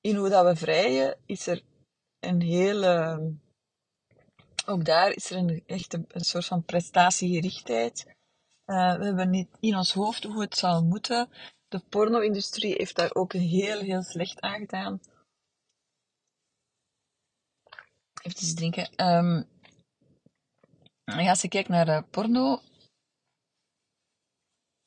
in 0.00 0.16
hoe 0.16 0.28
dat 0.28 0.44
we 0.44 0.56
vrijen, 0.56 1.18
is 1.26 1.46
er 1.46 1.62
een 2.20 2.42
hele, 2.42 3.20
ook 4.66 4.84
daar 4.84 5.10
is 5.10 5.30
er 5.30 5.36
een, 5.36 5.62
echt 5.66 5.92
een, 5.92 6.06
soort 6.14 6.44
van 6.44 6.64
prestatiegerichtheid. 6.64 8.06
Uh, 8.66 8.96
we 8.96 9.04
hebben 9.04 9.30
niet 9.30 9.48
in 9.60 9.76
ons 9.76 9.92
hoofd 9.92 10.24
hoe 10.24 10.40
het 10.40 10.56
zou 10.56 10.84
moeten. 10.84 11.28
De 11.68 11.80
porno-industrie 11.88 12.74
heeft 12.76 12.96
daar 12.96 13.14
ook 13.14 13.32
heel, 13.32 13.80
heel 13.80 14.02
slecht 14.02 14.40
aan 14.40 14.58
gedaan. 14.58 15.00
Even 18.22 18.40
eens 18.40 18.54
drinken. 18.54 19.06
Um, 19.06 19.46
als 21.08 21.42
je 21.42 21.48
kijkt 21.48 21.68
naar 21.68 21.88
uh, 21.88 22.02
porno, 22.10 22.60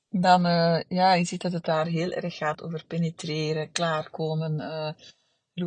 dan 0.09 0.45
uh, 0.45 0.81
ja, 0.87 1.13
je 1.13 1.25
ziet 1.25 1.41
dat 1.41 1.51
het 1.51 1.65
daar 1.65 1.85
heel 1.85 2.11
erg 2.11 2.37
gaat 2.37 2.61
over 2.61 2.85
penetreren, 2.85 3.71
klaarkomen, 3.71 4.59
uh, 4.59 4.91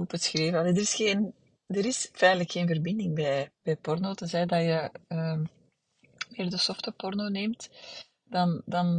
schreeuwen. 0.09 0.67
er 0.67 0.77
is, 0.77 0.95
geen, 0.95 1.35
er 1.67 1.85
is 1.87 2.09
feitelijk 2.13 2.51
geen 2.51 2.67
verbinding 2.67 3.15
bij, 3.15 3.53
bij 3.63 3.77
porno, 3.77 4.15
tenzij 4.15 4.47
dat 4.47 4.61
je 4.61 4.91
uh, 5.09 5.41
meer 6.29 6.51
de 6.51 6.57
softe 6.57 6.93
porno 6.93 7.29
neemt, 7.29 7.71
dan, 8.25 8.63
dan, 8.65 8.97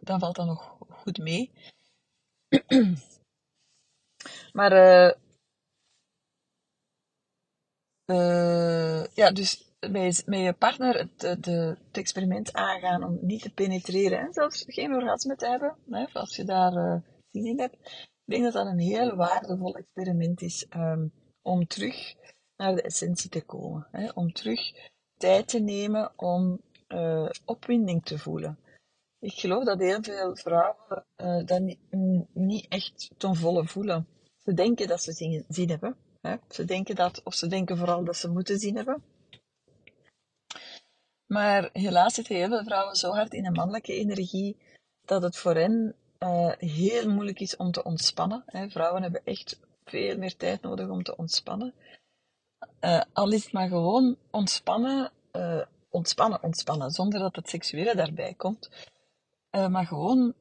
dan 0.00 0.18
valt 0.18 0.36
dat 0.36 0.46
nog 0.46 0.76
goed 0.88 1.18
mee. 1.18 1.52
maar 4.52 4.72
ja, 9.14 9.30
dus 9.30 9.65
met, 9.90 10.22
je 10.26 10.54
partner 10.58 10.98
het, 10.98 11.22
het, 11.22 11.78
experiment 11.92 12.52
aangaan 12.52 13.04
om 13.04 13.18
niet 13.20 13.42
te 13.42 13.54
penetreren 13.54 14.18
en 14.18 14.32
zelfs 14.32 14.64
geen 14.66 14.94
orgasme 14.94 15.36
te 15.36 15.46
hebben, 15.46 15.76
hè, 15.90 16.06
als 16.12 16.36
je 16.36 16.44
daar 16.44 16.72
uh, 16.72 16.96
zin 17.30 17.46
in 17.46 17.60
hebt. 17.60 17.74
Ik 18.24 18.32
denk 18.32 18.42
dat 18.44 18.52
dat 18.52 18.66
een 18.66 18.78
heel 18.78 19.16
waardevol 19.16 19.76
experiment 19.76 20.42
is 20.42 20.66
um, 20.76 21.12
om 21.42 21.66
terug 21.66 22.14
naar 22.56 22.74
de 22.74 22.82
essentie 22.82 23.30
te 23.30 23.44
komen. 23.44 23.88
Hè, 23.90 24.08
om 24.14 24.32
terug 24.32 24.60
tijd 25.16 25.48
te 25.48 25.58
nemen 25.58 26.12
om 26.16 26.60
uh, 26.88 27.28
opwinding 27.44 28.04
te 28.04 28.18
voelen. 28.18 28.58
Ik 29.18 29.32
geloof 29.32 29.64
dat 29.64 29.78
heel 29.78 30.02
veel 30.02 30.36
vrouwen 30.36 31.04
uh, 31.16 31.46
dat 31.46 31.60
niet, 31.60 31.78
niet, 32.32 32.66
echt 32.68 33.10
ten 33.16 33.36
volle 33.36 33.66
voelen. 33.66 34.06
Ze 34.36 34.54
denken 34.54 34.88
dat 34.88 35.02
ze 35.02 35.12
zin, 35.12 35.44
zin 35.48 35.68
hebben. 35.68 35.96
Hè. 36.20 36.36
Ze 36.48 36.64
denken 36.64 36.94
dat, 36.94 37.22
of 37.24 37.34
ze 37.34 37.46
denken 37.46 37.76
vooral 37.76 38.04
dat 38.04 38.16
ze 38.16 38.30
moeten 38.30 38.58
zin 38.58 38.76
hebben. 38.76 39.02
Maar 41.26 41.70
helaas 41.72 42.14
zitten 42.14 42.36
heel 42.36 42.48
veel 42.48 42.64
vrouwen 42.64 42.96
zo 42.96 43.10
hard 43.10 43.34
in 43.34 43.46
een 43.46 43.52
mannelijke 43.52 43.92
energie 43.92 44.56
dat 45.04 45.22
het 45.22 45.36
voor 45.36 45.54
hen 45.54 45.94
uh, 46.18 46.52
heel 46.58 47.10
moeilijk 47.10 47.40
is 47.40 47.56
om 47.56 47.70
te 47.70 47.84
ontspannen. 47.84 48.42
Hè. 48.46 48.68
Vrouwen 48.68 49.02
hebben 49.02 49.24
echt 49.24 49.60
veel 49.84 50.18
meer 50.18 50.36
tijd 50.36 50.62
nodig 50.62 50.88
om 50.88 51.02
te 51.02 51.16
ontspannen. 51.16 51.74
Uh, 52.80 53.02
al 53.12 53.32
is 53.32 53.44
het 53.44 53.52
maar 53.52 53.68
gewoon 53.68 54.16
ontspannen, 54.30 55.12
uh, 55.32 55.62
ontspannen, 55.90 56.42
ontspannen, 56.42 56.90
zonder 56.90 57.20
dat 57.20 57.36
het 57.36 57.48
seksuele 57.48 57.94
daarbij 57.94 58.34
komt. 58.34 58.70
maar 59.50 59.86
gewoon 59.86 60.34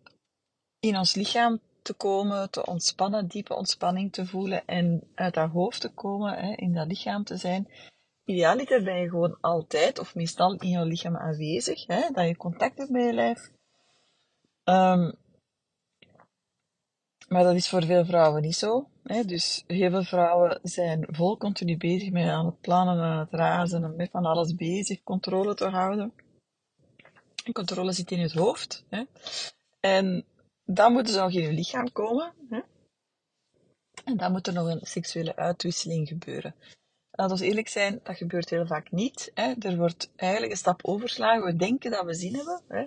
in 0.80 0.98
ons 0.98 1.15
lichaam 1.15 1.60
te 1.82 1.94
komen, 1.94 2.50
te 2.50 2.65
ontspannen, 2.65 3.27
diepe 3.27 3.56
ontspanning 3.56 4.13
te 4.13 4.25
voelen 4.25 4.65
en 4.65 5.04
uit 5.15 5.34
dat 5.34 5.50
hoofd 5.50 5.82
te 5.82 5.89
komen, 5.89 6.38
hè, 6.38 6.54
in 6.56 6.74
dat 6.74 6.88
lichaam 6.88 7.24
te 7.24 7.38
zijn 7.38 7.68
idealiter 8.25 8.84
ben 8.84 8.96
je 8.96 9.10
gewoon 9.10 9.38
altijd, 9.41 10.00
of 10.00 10.15
meestal 10.15 10.55
in 10.55 10.70
je 10.70 10.86
lichaam 10.86 11.17
aanwezig, 11.17 11.88
hè, 11.88 12.10
dat 12.12 12.27
je 12.27 12.38
contact 12.38 12.77
hebt 12.77 12.89
met 12.89 13.03
je 13.03 13.13
lijf. 13.13 13.51
Um, 14.63 15.13
maar 17.27 17.44
dat 17.44 17.55
is 17.55 17.70
voor 17.70 17.84
veel 17.84 18.05
vrouwen 18.05 18.41
niet 18.41 18.55
zo. 18.55 18.89
Hè. 19.03 19.24
Dus 19.24 19.63
heel 19.67 19.89
veel 19.89 20.03
vrouwen 20.03 20.60
zijn 20.63 21.08
vol 21.12 21.38
continu 21.38 21.77
bezig 21.77 22.12
met 22.12 22.29
aan 22.29 22.46
het 22.46 22.60
plannen, 22.62 23.03
aan 23.03 23.20
het 23.20 23.34
razen, 23.34 23.84
en 23.84 23.96
met 23.96 24.10
van 24.12 24.25
alles 24.25 24.55
bezig, 24.55 25.03
controle 25.03 25.53
te 25.53 25.67
houden. 25.67 26.13
En 27.44 27.53
controle 27.53 27.91
zit 27.91 28.12
in 28.12 28.20
het 28.20 28.34
hoofd. 28.34 28.86
Hè. 28.89 29.03
En 29.79 30.25
dan 30.63 30.94
moeten 30.94 31.13
ze 31.13 31.20
nog 31.20 31.32
in 31.32 31.41
je 31.41 31.53
lichaam 31.53 31.91
komen. 31.91 32.34
Hè. 32.50 32.60
En 34.03 34.17
dan 34.17 34.32
moet 34.32 34.48
er 34.48 34.53
nog 34.53 34.67
een 34.67 34.86
seksuele 34.86 35.36
uitwisseling 35.36 36.08
gebeuren. 36.08 36.55
Laten 37.15 37.38
we 37.38 37.45
eerlijk 37.45 37.67
zijn, 37.67 38.00
dat 38.03 38.17
gebeurt 38.17 38.50
heel 38.50 38.65
vaak 38.65 38.91
niet. 38.91 39.31
Hè. 39.34 39.53
Er 39.60 39.77
wordt 39.77 40.12
eigenlijk 40.15 40.51
een 40.51 40.57
stap 40.57 40.79
overslagen. 40.84 41.45
We 41.45 41.55
denken 41.55 41.91
dat 41.91 42.05
we 42.05 42.13
zin 42.13 42.36
hebben. 42.36 42.62
Hè. 42.67 42.86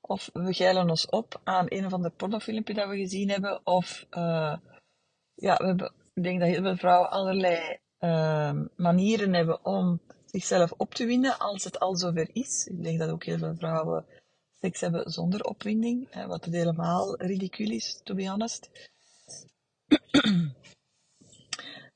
Of 0.00 0.30
we 0.32 0.52
geilen 0.52 0.90
ons 0.90 1.06
op 1.06 1.40
aan 1.44 1.66
een 1.68 1.86
of 1.86 1.92
ander 1.92 2.10
pornofilmpje 2.10 2.74
dat 2.74 2.88
we 2.88 2.96
gezien 2.96 3.30
hebben. 3.30 3.60
Of 3.66 4.06
uh, 4.10 4.56
ja, 5.34 5.56
we 5.56 5.90
ik 6.16 6.22
denk 6.22 6.40
dat 6.40 6.48
heel 6.48 6.62
veel 6.62 6.76
vrouwen 6.76 7.10
allerlei 7.10 7.78
uh, 8.00 8.60
manieren 8.76 9.34
hebben 9.34 9.64
om 9.64 10.00
zichzelf 10.24 10.72
op 10.76 10.94
te 10.94 11.06
winnen 11.06 11.38
als 11.38 11.64
het 11.64 11.78
al 11.78 11.96
zover 11.96 12.28
is. 12.32 12.66
Ik 12.66 12.82
denk 12.82 12.98
dat 12.98 13.10
ook 13.10 13.24
heel 13.24 13.38
veel 13.38 13.54
vrouwen 13.54 14.04
seks 14.60 14.80
hebben 14.80 15.10
zonder 15.10 15.44
opwinding, 15.44 16.06
hè, 16.10 16.26
wat 16.26 16.44
helemaal 16.44 17.16
ridicuul 17.16 17.70
is, 17.70 18.00
to 18.04 18.14
be 18.14 18.28
honest. 18.28 18.70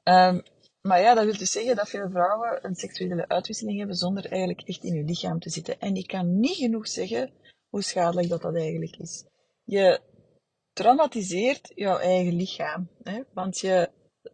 um, 0.05 0.43
Maar 0.81 1.01
ja, 1.01 1.15
dat 1.15 1.25
wil 1.25 1.39
dus 1.39 1.53
zeggen 1.53 1.77
dat 1.77 1.89
veel 1.89 2.11
vrouwen 2.11 2.65
een 2.65 2.75
seksuele 2.75 3.29
uitwisseling 3.29 3.79
hebben 3.79 3.97
zonder 3.97 4.27
eigenlijk 4.27 4.69
echt 4.69 4.85
in 4.85 4.95
hun 4.95 5.05
lichaam 5.05 5.41
te 5.41 5.51
zitten. 5.51 5.81
En 5.81 5.95
ik 5.95 6.07
kan 6.07 6.41
niet 6.41 6.57
genoeg 6.57 6.89
zeggen 6.89 7.33
hoe 7.69 7.83
schadelijk 7.83 8.29
dat, 8.29 8.43
dat 8.43 8.55
eigenlijk 8.55 8.97
is. 8.97 9.25
Je 9.65 10.01
traumatiseert 10.73 11.73
jouw 11.75 11.99
eigen 11.99 12.35
lichaam. 12.35 12.89
Hè? 13.03 13.23
Want 13.33 13.59
je 13.59 13.91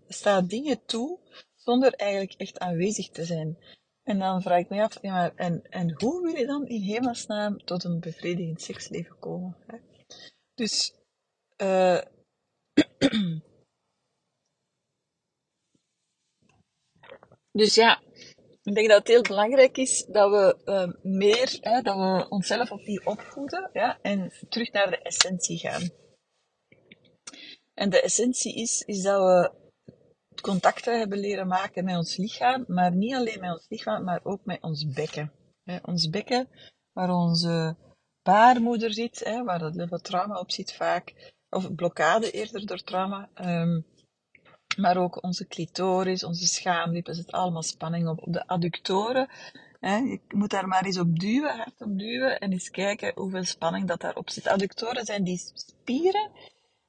staat 0.09 0.51
dingen 0.51 0.85
toe 0.85 1.19
zonder 1.55 1.93
eigenlijk 1.93 2.41
echt 2.41 2.59
aanwezig 2.59 3.09
te 3.09 3.25
zijn. 3.25 3.59
En 4.03 4.19
dan 4.19 4.43
vraag 4.43 4.59
ik 4.59 4.69
me 4.69 4.83
af, 4.83 5.03
maar 5.03 5.35
en, 5.35 5.63
en 5.71 5.95
hoe 6.03 6.23
wil 6.23 6.35
je 6.35 6.47
dan 6.47 6.67
in 6.67 6.83
hemelsnaam 6.83 7.65
tot 7.65 7.85
een 7.85 8.01
bevredigend 8.01 8.63
seksleven 8.63 9.19
komen? 9.19 9.57
Hè? 9.67 9.79
Dus, 10.55 10.95
uh, 11.63 12.01
Dus 17.57 17.75
ja, 17.75 18.03
ik 18.63 18.75
denk 18.75 18.89
dat 18.89 18.99
het 18.99 19.09
heel 19.09 19.23
belangrijk 19.23 19.77
is 19.77 20.05
dat 20.05 20.31
we 20.31 20.57
uh, 20.65 21.13
meer, 21.13 21.59
hè, 21.61 21.81
dat 21.81 21.97
we 21.97 22.27
onszelf 22.29 22.71
opnieuw 22.71 23.01
opvoeden 23.05 23.71
ja, 23.73 23.99
en 24.03 24.33
terug 24.49 24.73
naar 24.73 24.91
de 24.91 25.03
essentie 25.03 25.59
gaan. 25.59 25.91
En 27.75 27.91
de 27.91 28.01
essentie 28.01 28.55
is, 28.55 28.81
is 28.81 29.03
dat 29.03 29.21
we 29.21 29.53
contacten 30.43 30.99
hebben 30.99 31.19
leren 31.19 31.47
maken 31.47 31.85
met 31.85 31.97
ons 31.97 32.17
lichaam, 32.17 32.65
maar 32.67 32.95
niet 32.95 33.15
alleen 33.15 33.41
met 33.41 33.51
ons 33.51 33.67
lichaam, 33.69 34.05
maar 34.05 34.21
ook 34.23 34.45
met 34.45 34.63
ons 34.63 34.93
bekken. 34.93 35.33
Hè, 35.65 35.79
ons 35.83 36.09
bekken, 36.09 36.49
waar 36.93 37.11
onze 37.11 37.77
baarmoeder 38.23 38.93
zit, 38.93 39.25
hè, 39.25 39.45
waar 39.45 39.59
dat 39.59 39.75
level 39.75 39.99
trauma 39.99 40.39
op 40.39 40.51
zit 40.51 40.73
vaak, 40.73 41.33
of 41.51 41.75
blokkade 41.75 42.31
eerder 42.31 42.67
door 42.67 42.83
trauma. 42.83 43.31
Um, 43.35 43.87
maar 44.77 44.97
ook 44.97 45.23
onze 45.23 45.47
clitoris, 45.47 46.25
onze 46.25 46.47
schaamlip, 46.47 47.09
er 47.09 47.15
zit 47.15 47.33
allemaal 47.33 47.63
spanning 47.63 48.09
op. 48.09 48.27
Op 48.27 48.33
de 48.33 48.47
adductoren, 48.47 49.29
je 49.81 50.21
moet 50.29 50.51
daar 50.51 50.69
maar 50.69 50.85
eens 50.85 50.99
op 50.99 51.19
duwen, 51.19 51.57
hard 51.57 51.81
op 51.81 51.99
duwen, 51.99 52.39
en 52.39 52.53
eens 52.53 52.71
kijken 52.71 53.13
hoeveel 53.15 53.45
spanning 53.45 53.87
dat 53.87 54.01
daarop 54.01 54.31
zit. 54.31 54.47
Adductoren 54.47 55.05
zijn 55.05 55.25
die 55.25 55.43
spieren 55.55 56.31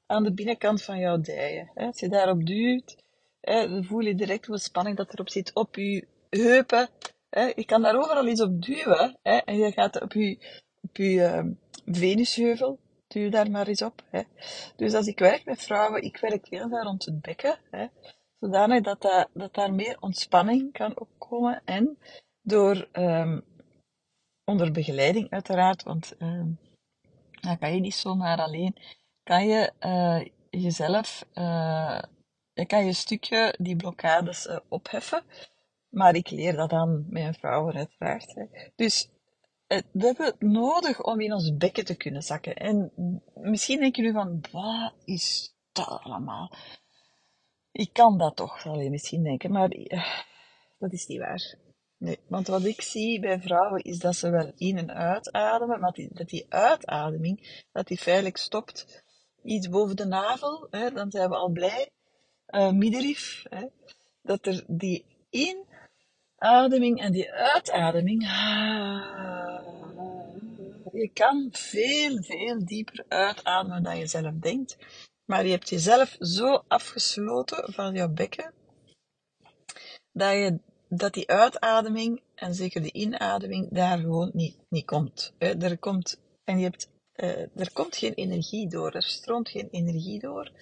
aan 0.06 0.22
de 0.22 0.32
binnenkant 0.32 0.82
van 0.82 0.98
jouw 0.98 1.20
dijen. 1.20 1.70
Als 1.74 2.00
je 2.00 2.08
daarop 2.08 2.46
duwt, 2.46 2.96
dan 3.40 3.84
voel 3.84 4.00
je 4.00 4.14
direct 4.14 4.46
hoeveel 4.46 4.64
spanning 4.64 4.96
dat 4.96 5.12
erop 5.12 5.30
zit 5.30 5.54
op 5.54 5.76
je 5.76 6.06
heupen. 6.30 6.88
Je 7.30 7.64
kan 7.66 7.82
daar 7.82 7.96
overal 7.96 8.26
eens 8.26 8.40
op 8.40 8.62
duwen, 8.62 9.18
en 9.22 9.56
je 9.56 9.72
gaat 9.72 10.02
op 10.02 10.12
je, 10.12 10.38
op 10.82 10.98
uh, 10.98 11.40
venusheuvel, 11.86 12.78
duw 13.08 13.30
daar 13.30 13.50
maar 13.50 13.66
eens 13.66 13.82
op. 13.82 14.02
Hè. 14.10 14.22
Dus 14.76 14.94
als 14.94 15.06
ik 15.06 15.18
werk 15.18 15.44
met 15.44 15.62
vrouwen, 15.62 16.02
ik 16.02 16.16
werk 16.16 16.46
heel 16.48 16.68
veel 16.68 16.82
rond 16.82 17.04
het 17.04 17.20
bekken, 17.20 17.58
hè, 17.70 17.86
zodanig 18.38 18.82
dat, 18.82 19.02
dat, 19.02 19.28
dat 19.32 19.54
daar 19.54 19.74
meer 19.74 19.96
ontspanning 20.00 20.72
kan 20.72 20.98
opkomen. 20.98 21.62
En 21.64 21.98
door, 22.42 22.88
um, 22.92 23.44
onder 24.44 24.72
begeleiding 24.72 25.30
uiteraard, 25.30 25.82
want 25.82 26.14
um, 26.18 26.58
dan 27.40 27.58
kan 27.58 27.74
je 27.74 27.80
niet 27.80 27.94
zomaar 27.94 28.38
alleen, 28.38 28.76
kan 29.22 29.46
je 29.46 29.72
uh, 29.80 30.24
jezelf, 30.50 31.24
uh, 31.34 32.02
je 32.52 32.66
kan 32.66 32.84
je 32.84 32.92
stukje 32.92 33.54
die 33.58 33.76
blokkades 33.76 34.46
uh, 34.46 34.58
opheffen. 34.68 35.22
Maar 35.88 36.14
ik 36.14 36.30
leer 36.30 36.56
dat 36.56 36.70
dan 36.70 37.06
met 37.08 37.22
een 37.22 37.34
vrouwen 37.34 37.74
uiteraard. 37.74 38.46
Dus 38.76 39.10
we 39.68 40.06
hebben 40.06 40.26
het 40.26 40.40
nodig 40.40 41.02
om 41.02 41.20
in 41.20 41.32
ons 41.32 41.56
bekken 41.56 41.84
te 41.84 41.96
kunnen 41.96 42.22
zakken. 42.22 42.56
En 42.56 42.92
misschien 43.34 43.80
denken 43.80 44.02
jullie 44.02 44.18
van, 44.18 44.44
wat 44.52 44.92
is 45.04 45.54
dat 45.72 46.00
allemaal? 46.02 46.52
Ik 47.72 47.92
kan 47.92 48.18
dat 48.18 48.36
toch, 48.36 48.62
je 48.62 48.90
misschien 48.90 49.22
denken, 49.22 49.52
maar 49.52 49.68
dat 50.78 50.92
is 50.92 51.06
niet 51.06 51.18
waar. 51.18 51.58
Nee, 51.98 52.18
want 52.28 52.46
wat 52.46 52.64
ik 52.64 52.80
zie 52.80 53.20
bij 53.20 53.40
vrouwen 53.40 53.82
is 53.82 53.98
dat 53.98 54.16
ze 54.16 54.30
wel 54.30 54.52
in- 54.56 54.78
en 54.78 54.94
uitademen, 54.94 55.80
maar 55.80 55.92
dat 56.12 56.28
die 56.28 56.46
uitademing, 56.48 57.64
dat 57.72 57.86
die 57.86 57.98
feitelijk 57.98 58.36
stopt 58.36 59.04
iets 59.42 59.68
boven 59.68 59.96
de 59.96 60.06
navel, 60.06 60.66
hè, 60.70 60.90
dan 60.90 61.10
zijn 61.10 61.28
we 61.28 61.36
al 61.36 61.50
blij. 61.50 61.90
Uh, 62.48 62.72
middenrif, 62.72 63.44
hè, 63.48 63.66
dat 64.22 64.46
er 64.46 64.64
die 64.66 65.04
inademing 66.40 67.00
en 67.00 67.12
die 67.12 67.32
uitademing, 67.32 68.22
je 70.92 71.10
kan 71.12 71.48
veel, 71.52 72.22
veel 72.22 72.64
dieper 72.64 73.04
uitademen 73.08 73.82
dan 73.82 73.98
je 73.98 74.06
zelf 74.06 74.32
denkt, 74.34 74.76
maar 75.24 75.44
je 75.44 75.50
hebt 75.50 75.68
jezelf 75.68 76.16
zo 76.20 76.64
afgesloten 76.68 77.72
van 77.72 77.94
jouw 77.94 78.08
bekken, 78.08 78.52
dat 80.12 80.32
je 80.32 80.60
dat 80.88 81.14
die 81.14 81.28
uitademing 81.28 82.22
en 82.34 82.54
zeker 82.54 82.82
de 82.82 82.92
inademing 82.92 83.68
daar 83.70 83.98
gewoon 83.98 84.30
niet, 84.32 84.56
niet 84.68 84.84
komt. 84.84 85.32
Er 85.38 85.78
komt 85.78 86.20
en 86.44 86.58
je 86.58 86.64
hebt, 86.64 86.90
uh, 87.16 87.60
er 87.60 87.72
komt 87.72 87.96
geen 87.96 88.14
energie 88.14 88.68
door, 88.68 88.92
er 88.92 89.02
stroomt 89.02 89.48
geen 89.48 89.68
energie 89.70 90.18
door. 90.18 90.52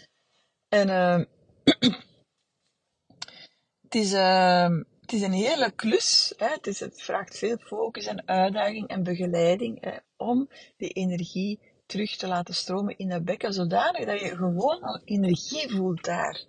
En 0.68 0.88
uh, 0.88 1.25
het, 3.83 3.95
is, 3.95 4.12
uh, 4.12 4.80
het 5.07 5.15
is 5.15 5.23
een 5.23 5.33
hele 5.33 5.71
klus. 5.71 6.35
Hè? 6.37 6.47
Het, 6.47 6.67
is, 6.67 6.81
het 6.81 7.03
vraagt 7.03 7.39
veel 7.39 7.57
focus 7.57 8.07
en 8.07 8.29
uitdaging 8.29 8.89
en 8.89 9.03
begeleiding 9.03 9.81
hè, 9.81 9.97
om 10.17 10.49
die 10.77 10.89
energie 10.89 11.61
terug 11.87 12.17
te 12.17 12.27
laten 12.27 12.55
stromen 12.55 12.99
in 12.99 13.09
dat 13.09 13.25
bekken, 13.25 13.53
zodanig 13.53 14.05
dat 14.05 14.21
je 14.21 14.37
gewoon 14.37 14.83
al 14.83 15.01
energie 15.05 15.71
voelt 15.71 16.05
daar. 16.05 16.45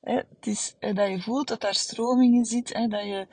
Het 0.00 0.46
is 0.46 0.76
dat 0.78 1.08
je 1.08 1.20
voelt 1.20 1.48
dat 1.48 1.60
daar 1.60 1.74
stroming 1.74 2.34
in 2.34 2.44
zit, 2.44 2.68
dat 2.68 3.02
je, 3.02 3.26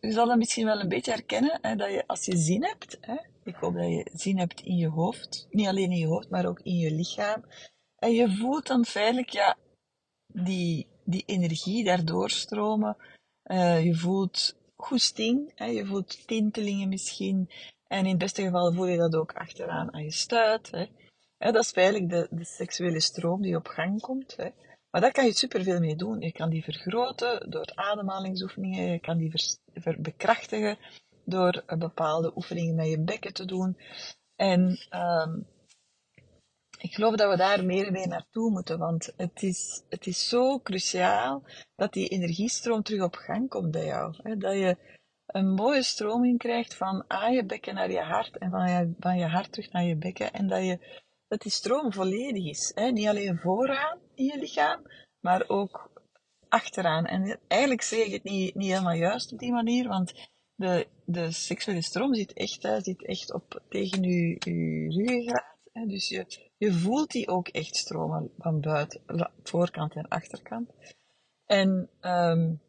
je 0.00 0.12
zal 0.12 0.26
dat 0.26 0.36
misschien 0.36 0.64
wel 0.64 0.80
een 0.80 0.88
beetje 0.88 1.10
herkennen, 1.10 1.78
dat 1.78 1.90
je 1.90 2.06
als 2.06 2.24
je 2.24 2.36
zin 2.36 2.64
hebt, 2.64 2.98
ik 3.44 3.54
hoop 3.54 3.74
dat 3.74 3.88
je 3.88 4.10
zin 4.12 4.38
hebt 4.38 4.60
in 4.60 4.76
je 4.76 4.88
hoofd, 4.88 5.46
niet 5.50 5.66
alleen 5.66 5.90
in 5.90 5.98
je 5.98 6.06
hoofd, 6.06 6.30
maar 6.30 6.46
ook 6.46 6.60
in 6.60 6.76
je 6.76 6.90
lichaam, 6.90 7.44
en 7.96 8.12
je 8.12 8.36
voelt 8.36 8.66
dan 8.66 8.84
feitelijk 8.84 9.28
ja, 9.28 9.56
die, 10.26 10.86
die 11.04 11.22
energie 11.26 11.84
daardoor 11.84 12.30
stromen, 12.30 12.96
uh, 13.44 13.84
je 13.84 13.94
voelt 13.94 14.56
goesting, 14.76 15.52
hè, 15.54 15.64
je 15.64 15.86
voelt 15.86 16.26
tintelingen 16.26 16.88
misschien, 16.88 17.50
en 17.86 18.04
in 18.04 18.10
het 18.10 18.18
beste 18.18 18.42
geval 18.42 18.72
voel 18.72 18.86
je 18.86 18.96
dat 18.96 19.14
ook 19.14 19.32
achteraan 19.32 19.94
aan 19.94 20.02
je 20.02 20.12
stuit. 20.12 20.70
Hè. 20.70 20.86
Dat 21.52 21.64
is 21.64 21.70
feitelijk 21.70 22.10
de, 22.10 22.26
de 22.30 22.44
seksuele 22.44 23.00
stroom 23.00 23.42
die 23.42 23.56
op 23.56 23.66
gang 23.66 24.00
komt. 24.00 24.36
Hè. 24.36 24.48
Maar 24.90 25.00
daar 25.00 25.12
kan 25.12 25.24
je 25.24 25.32
superveel 25.32 25.80
mee 25.80 25.96
doen. 25.96 26.20
Je 26.20 26.32
kan 26.32 26.50
die 26.50 26.64
vergroten 26.64 27.50
door 27.50 27.72
ademhalingsoefeningen, 27.74 28.92
je 28.92 28.98
kan 28.98 29.18
die 29.18 29.30
ver, 29.74 30.00
bekrachtigen 30.00 30.78
door 31.24 31.64
bepaalde 31.78 32.32
oefeningen 32.36 32.74
met 32.74 32.88
je 32.88 33.00
bekken 33.00 33.32
te 33.32 33.44
doen. 33.44 33.76
En 34.36 34.78
um, 34.90 35.46
ik 36.84 36.94
geloof 36.94 37.14
dat 37.14 37.30
we 37.30 37.36
daar 37.36 37.64
meer 37.64 37.92
mee 37.92 38.06
naartoe 38.06 38.50
moeten, 38.50 38.78
want 38.78 39.12
het 39.16 39.42
is, 39.42 39.84
het 39.88 40.06
is 40.06 40.28
zo 40.28 40.60
cruciaal 40.60 41.42
dat 41.76 41.92
die 41.92 42.08
energiestroom 42.08 42.82
terug 42.82 43.02
op 43.02 43.14
gang 43.14 43.48
komt 43.48 43.70
bij 43.70 43.84
jou. 43.84 44.14
Hè? 44.22 44.36
Dat 44.36 44.52
je 44.52 44.76
een 45.26 45.54
mooie 45.54 45.82
stroming 45.82 46.38
krijgt 46.38 46.74
van 46.74 47.04
aan 47.06 47.32
je 47.32 47.44
bekken 47.44 47.74
naar 47.74 47.90
je 47.90 48.00
hart 48.00 48.38
en 48.38 48.50
van 48.50 48.70
je, 48.70 48.94
van 48.98 49.18
je 49.18 49.26
hart 49.26 49.52
terug 49.52 49.72
naar 49.72 49.84
je 49.84 49.96
bekken. 49.96 50.32
En 50.32 50.48
dat 50.48 50.64
je 50.64 51.02
dat 51.28 51.42
die 51.42 51.52
stroom 51.52 51.92
volledig 51.92 52.44
is. 52.44 52.72
Hè? 52.74 52.90
Niet 52.90 53.08
alleen 53.08 53.38
vooraan 53.38 53.98
in 54.14 54.24
je 54.24 54.38
lichaam, 54.38 54.82
maar 55.20 55.44
ook 55.48 56.04
achteraan. 56.48 57.06
En 57.06 57.40
eigenlijk 57.48 57.82
zeg 57.82 58.06
ik 58.06 58.12
het 58.12 58.24
niet, 58.24 58.54
niet 58.54 58.70
helemaal 58.70 58.94
juist 58.94 59.32
op 59.32 59.38
die 59.38 59.52
manier, 59.52 59.88
want 59.88 60.30
de, 60.54 60.86
de 61.04 61.30
seksuele 61.30 61.82
stroom 61.82 62.14
zit 62.14 62.32
echt, 62.32 62.62
hè, 62.62 62.80
zit 62.80 63.06
echt 63.06 63.32
op, 63.32 63.62
tegen 63.68 64.02
je, 64.02 64.36
je 64.38 65.02
ruggengraat. 65.02 65.52
Dus 65.88 66.08
je, 66.08 66.43
je 66.56 66.72
voelt 66.72 67.10
die 67.10 67.28
ook 67.28 67.48
echt 67.48 67.76
stromen 67.76 68.30
van 68.38 68.60
buiten, 68.60 69.00
voorkant 69.42 69.94
en 69.94 70.08
achterkant. 70.08 70.70
En 71.46 71.90
um, 72.00 72.60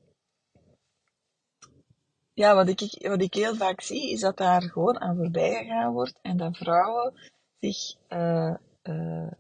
ja, 2.34 2.56
wat 2.56 2.68
ik, 2.68 3.08
wat 3.08 3.22
ik 3.22 3.34
heel 3.34 3.56
vaak 3.56 3.82
zie, 3.82 4.12
is 4.12 4.20
dat 4.20 4.38
daar 4.38 4.62
gewoon 4.62 5.00
aan 5.00 5.16
voorbij 5.16 5.64
gegaan 5.64 5.94
wordt 5.94 6.20
en 6.22 6.38
dat 6.38 6.58
vrouwen 6.58 7.14
zich 7.60 7.96
uh, 8.10 8.56
uh, 8.84 9.32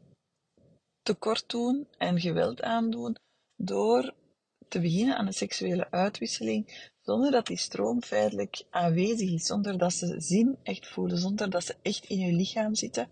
tekort 1.01 1.49
doen 1.49 1.87
en 1.97 2.19
geweld 2.19 2.61
aandoen 2.61 3.17
door 3.55 4.13
te 4.67 4.79
beginnen 4.79 5.17
aan 5.17 5.27
een 5.27 5.33
seksuele 5.33 5.91
uitwisseling, 5.91 6.91
zonder 7.01 7.31
dat 7.31 7.47
die 7.47 7.57
stroom 7.57 8.01
feitelijk 8.01 8.63
aanwezig 8.69 9.31
is, 9.31 9.45
zonder 9.45 9.77
dat 9.77 9.93
ze 9.93 10.21
zin 10.21 10.57
echt 10.63 10.87
voelen, 10.87 11.17
zonder 11.17 11.49
dat 11.49 11.63
ze 11.63 11.75
echt 11.81 12.05
in 12.05 12.21
hun 12.21 12.35
lichaam 12.35 12.75
zitten. 12.75 13.09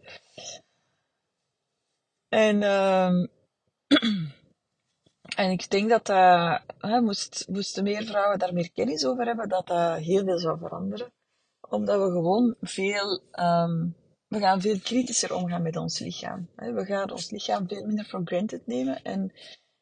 En, 2.33 2.61
uh, 2.61 3.07
en 5.41 5.51
ik 5.51 5.69
denk 5.69 5.89
dat 5.89 6.09
uh, 6.09 6.59
moest, 7.01 7.45
moesten 7.49 7.83
meer 7.83 8.03
vrouwen 8.03 8.39
daar 8.39 8.53
meer 8.53 8.71
kennis 8.71 9.05
over 9.05 9.25
hebben, 9.25 9.49
dat 9.49 9.67
dat 9.67 9.97
heel 9.97 10.23
veel 10.23 10.39
zou 10.39 10.57
veranderen. 10.57 11.11
Omdat 11.69 11.99
we 11.99 12.11
gewoon 12.11 12.55
veel 12.61 13.21
um, 13.39 13.95
we 14.27 14.39
gaan 14.39 14.61
veel 14.61 14.79
kritischer 14.79 15.35
omgaan 15.35 15.61
met 15.61 15.77
ons 15.77 15.99
lichaam. 15.99 16.49
We 16.55 16.85
gaan 16.85 17.11
ons 17.11 17.29
lichaam 17.29 17.67
veel 17.67 17.85
minder 17.85 18.05
for 18.05 18.21
granted 18.25 18.67
nemen. 18.67 19.03
En 19.03 19.33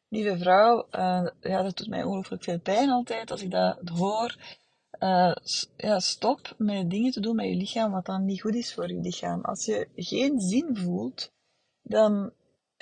lieve 0.08 0.38
vrouw, 0.38 0.86
uh, 0.90 1.26
ja, 1.40 1.62
dat 1.62 1.76
doet 1.76 1.88
mij 1.88 2.02
ongelooflijk 2.02 2.44
veel 2.44 2.60
pijn 2.60 2.90
altijd 2.90 3.30
als 3.30 3.42
ik 3.42 3.50
dat 3.50 3.88
hoor. 3.88 4.36
Uh, 5.00 5.34
ja, 5.76 5.98
stop 5.98 6.54
met 6.58 6.90
dingen 6.90 7.12
te 7.12 7.20
doen 7.20 7.36
met 7.36 7.46
je 7.46 7.54
lichaam 7.54 7.90
wat 7.92 8.06
dan 8.06 8.24
niet 8.24 8.40
goed 8.40 8.54
is 8.54 8.74
voor 8.74 8.88
je 8.88 9.00
lichaam. 9.00 9.40
Als 9.40 9.64
je 9.64 9.88
geen 9.96 10.40
zin 10.40 10.76
voelt, 10.76 11.32
dan 11.82 12.32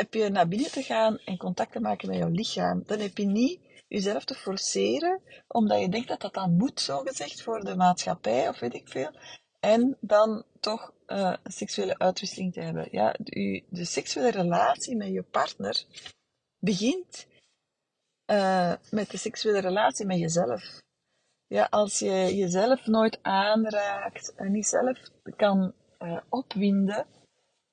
heb 0.01 0.15
je 0.15 0.29
naar 0.29 0.49
binnen 0.49 0.71
te 0.71 0.83
gaan 0.83 1.19
en 1.25 1.37
contact 1.37 1.73
te 1.73 1.81
maken 1.81 2.09
met 2.09 2.19
jouw 2.19 2.29
lichaam. 2.29 2.83
Dan 2.87 2.99
heb 2.99 3.19
je 3.19 3.27
niet 3.27 3.61
jezelf 3.89 4.25
te 4.25 4.35
forceren, 4.35 5.21
omdat 5.49 5.81
je 5.81 5.89
denkt 5.89 6.09
dat 6.09 6.21
dat 6.21 6.35
dan 6.35 6.57
moet, 6.57 6.81
zo 6.81 6.99
gezegd, 6.99 7.43
voor 7.43 7.61
de 7.61 7.77
maatschappij 7.77 8.49
of 8.49 8.59
weet 8.59 8.75
ik 8.75 8.89
veel. 8.89 9.11
En 9.61 9.97
dan 10.01 10.45
toch 10.61 10.93
uh, 11.07 11.35
seksuele 11.45 11.99
uitwisseling 11.99 12.53
te 12.53 12.61
hebben. 12.61 12.89
Ja, 12.91 13.15
de, 13.19 13.65
de 13.69 13.85
seksuele 13.85 14.31
relatie 14.31 14.97
met 14.97 15.09
je 15.09 15.23
partner 15.23 15.85
begint 16.59 17.27
uh, 18.27 18.75
met 18.91 19.11
de 19.11 19.17
seksuele 19.17 19.61
relatie 19.61 20.07
met 20.07 20.19
jezelf. 20.19 20.81
Ja, 21.47 21.67
als 21.71 21.99
je 21.99 22.37
jezelf 22.37 22.87
nooit 22.87 23.19
aanraakt 23.23 24.35
en 24.35 24.53
niet 24.53 24.67
zelf 24.67 24.99
kan 25.37 25.73
uh, 25.99 26.19
opwinden, 26.29 27.07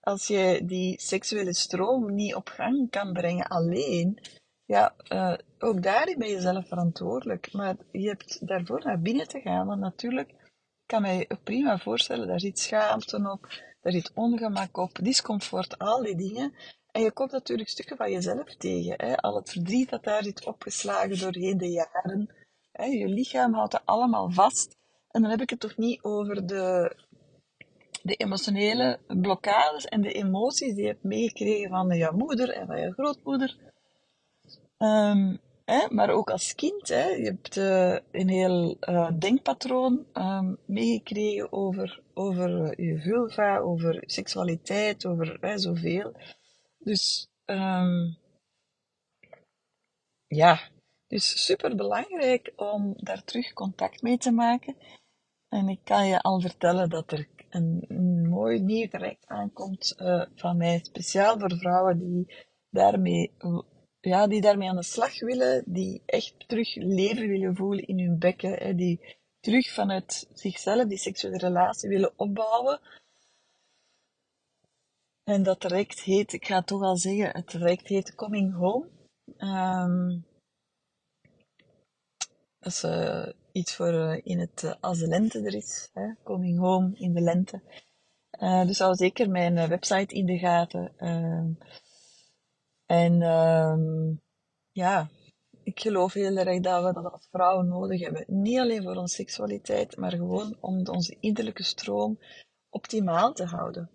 als 0.08 0.28
je 0.28 0.62
die 0.63 1.02
seksuele 1.02 1.54
stroom 1.54 2.15
niet 2.15 2.36
op 2.36 2.48
gang 2.48 2.89
kan 2.89 3.13
brengen 3.13 3.48
alleen, 3.48 4.20
ja, 4.65 4.93
uh, 5.13 5.34
ook 5.60 5.84
daarin 5.84 6.17
ben 6.17 6.30
je 6.30 6.39
zelf 6.41 6.67
verantwoordelijk. 6.67 7.54
Maar 7.54 7.76
je 7.91 8.08
hebt 8.08 8.48
daarvoor 8.48 8.82
naar 8.84 9.00
binnen 9.00 9.28
te 9.28 9.39
gaan, 9.39 9.67
want 9.67 9.80
natuurlijk 9.80 10.34
kan 10.86 11.02
mij 11.02 11.28
prima 11.43 11.78
voorstellen, 11.78 12.28
daar 12.28 12.39
zit 12.39 12.60
schaamte 12.60 13.30
op, 13.32 13.48
daar 13.82 13.91
zit 13.91 14.12
ongemak 14.13 14.78
op, 14.78 15.00
discomfort, 15.02 15.78
al 15.78 16.04
die 16.04 16.15
dingen. 16.15 16.54
En 16.91 17.02
je 17.02 17.12
komt 17.12 17.32
natuurlijk 17.32 17.70
stukken 17.70 17.98
van 17.98 18.12
jezelf 18.12 18.56
tegen. 18.56 18.93
Hè? 18.98 19.17
Al 19.17 19.36
het 19.36 19.50
verdriet 19.50 19.89
dat 19.89 20.04
daar 20.04 20.24
zit 20.24 20.46
opgeslagen 20.46 21.20
doorheen 21.20 21.58
de 21.58 21.70
jaren. 21.70 22.36
Hè? 22.72 22.86
Je 22.86 23.08
lichaam 23.08 23.54
houdt 23.54 23.72
dat 23.72 23.86
allemaal 23.86 24.32
vast. 24.32 24.76
En 25.08 25.22
dan 25.22 25.32
heb 25.32 25.41
ik 25.41 25.50
het 25.50 25.60
toch 25.60 25.78
niet 25.78 26.04
over 26.04 26.48
de, 26.48 26.96
de 28.08 28.15
emotionele 28.15 29.00
blokkades 29.08 29.86
en 29.86 30.02
de 30.02 30.12
emoties 30.12 30.74
die 30.74 30.82
je 30.82 30.88
hebt 30.88 31.04
meegekregen 31.04 31.70
van 31.70 31.98
jouw 31.98 32.15
moeder 32.15 32.50
en 32.50 32.67
van 32.67 32.80
je 32.80 32.91
grootmoeder. 32.91 33.58
Um, 34.78 35.39
Hè? 35.72 35.88
Maar 35.89 36.10
ook 36.10 36.30
als 36.30 36.56
kind, 36.56 36.88
hè? 36.88 37.08
je 37.08 37.24
hebt 37.24 37.56
uh, 37.56 37.98
een 38.12 38.30
heel 38.30 38.78
uh, 38.89 39.12
denkpatroon 39.20 40.06
um, 40.13 40.58
meegekregen 40.65 41.52
over, 41.52 42.02
over 42.13 42.82
je 42.82 43.00
vulva, 43.00 43.58
over 43.58 44.04
seksualiteit, 44.06 45.06
over 45.06 45.38
hè, 45.41 45.58
zoveel. 45.58 46.13
Dus 46.78 47.28
um, 47.46 48.17
ja, 50.28 50.60
dus 51.08 51.46
super 51.46 51.76
belangrijk 51.76 52.54
om 52.56 52.93
daar 52.98 53.24
terug 53.24 53.54
contact 53.54 54.02
mee 54.02 54.17
te 54.17 54.32
maken. 54.32 54.76
En 55.50 55.70
ik 55.70 55.80
kan 55.84 56.08
je 56.08 56.22
al 56.22 56.41
vertellen 56.41 56.89
dat 56.89 57.12
er 57.12 57.28
een, 57.50 58.28
mooi 58.30 58.60
nieuw 58.60 58.88
traject 58.88 59.28
aankomt 59.28 59.96
uh, 59.98 60.26
van 60.36 60.58
mij, 60.58 60.80
speciaal 60.84 61.40
voor 61.40 61.58
vrouwen 61.58 62.00
die 62.00 62.34
daarmee, 62.70 63.32
ja, 64.00 64.28
die 64.28 64.42
daarmee 64.42 64.70
aan 64.70 64.76
de 64.76 64.84
slag 64.84 65.20
willen, 65.20 65.64
die 65.66 66.02
echt 66.06 66.48
terug 66.48 66.76
leven 66.76 67.28
willen 67.28 67.56
voelen 67.56 67.88
in 67.88 68.00
hun 68.00 68.20
bekken, 68.20 68.54
hè, 68.54 68.76
die 68.76 69.18
terug 69.40 69.74
vanuit 69.74 70.30
zichzelf 70.34 70.88
die 70.88 70.98
seksuele 70.98 71.38
relatie 71.38 71.90
willen 71.90 72.14
opbouwen. 72.16 72.80
En 75.24 75.44
dat 75.44 75.60
traject 75.60 76.00
heet, 76.00 76.34
ik 76.34 76.46
ga 76.46 76.56
het 76.56 76.68
toch 76.68 76.82
al 76.82 76.98
zeggen, 76.98 77.30
het 77.32 77.48
traject 77.48 77.88
heet 77.88 78.16
Coming 78.16 78.54
Home. 78.54 78.90
Um, 79.38 80.26
dat 82.60 82.84
uh, 82.86 83.28
iets 83.58 83.76
voor 83.76 83.93
uh, 83.93 84.20
in 84.24 84.39
het, 84.39 84.63
uh, 84.63 84.74
als 84.80 85.00
de 85.00 85.08
lente 85.08 85.41
er 85.41 85.56
is. 85.56 85.89
Hè? 85.93 86.13
Coming 86.24 86.60
home 86.60 86.91
in 86.93 87.13
de 87.13 87.22
lente. 87.22 87.62
dus 88.39 88.80
hou 88.80 88.96
zeker 88.96 89.30
mijn 89.30 89.67
website 89.67 90.15
in 90.15 90.26
de 90.26 90.38
gaten. 90.38 90.93
Ehm, 90.98 91.52
en 92.86 93.22
um, 93.22 94.22
ja, 94.72 95.10
ik 95.63 95.80
geloof 95.80 96.13
heel 96.13 96.38
erg 96.38 96.62
dat 96.62 96.84
we 96.84 96.93
dat 96.93 97.12
als 97.12 97.28
vrouwen 97.32 97.67
nodig 97.67 98.02
hebben. 98.02 98.24
Niet 98.28 98.60
alleen 98.60 98.84
voor 98.84 98.96
onze 98.96 99.15
seksualiteit, 99.15 99.98
maar 99.98 100.12
gewoon 100.12 100.58
om 100.60 100.88
onze 100.88 101.17
innerlijke 101.20 101.63
stroom 101.63 102.20
optimaal 102.70 103.34
te 103.34 103.46
houden. 103.46 103.89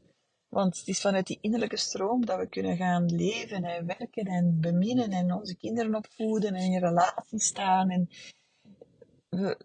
Want 0.49 0.79
het 0.79 0.89
is 0.89 1.01
vanuit 1.01 1.27
die 1.27 1.39
innerlijke 1.41 1.77
stroom 1.77 2.27
dat 2.27 2.39
we 2.39 2.49
kunnen 2.49 2.77
gaan 2.77 3.07
leven 3.07 3.65
en 3.65 3.87
werken 3.87 4.25
en 4.25 4.61
beminnen 4.61 5.11
en 5.11 5.33
onze 5.33 5.57
kinderen 5.57 5.95
opvoeden 5.95 6.55
en 6.55 6.73
in 6.73 6.79
relatie 6.79 7.41
staan 7.41 7.91
en 7.91 8.09
we, 9.33 9.57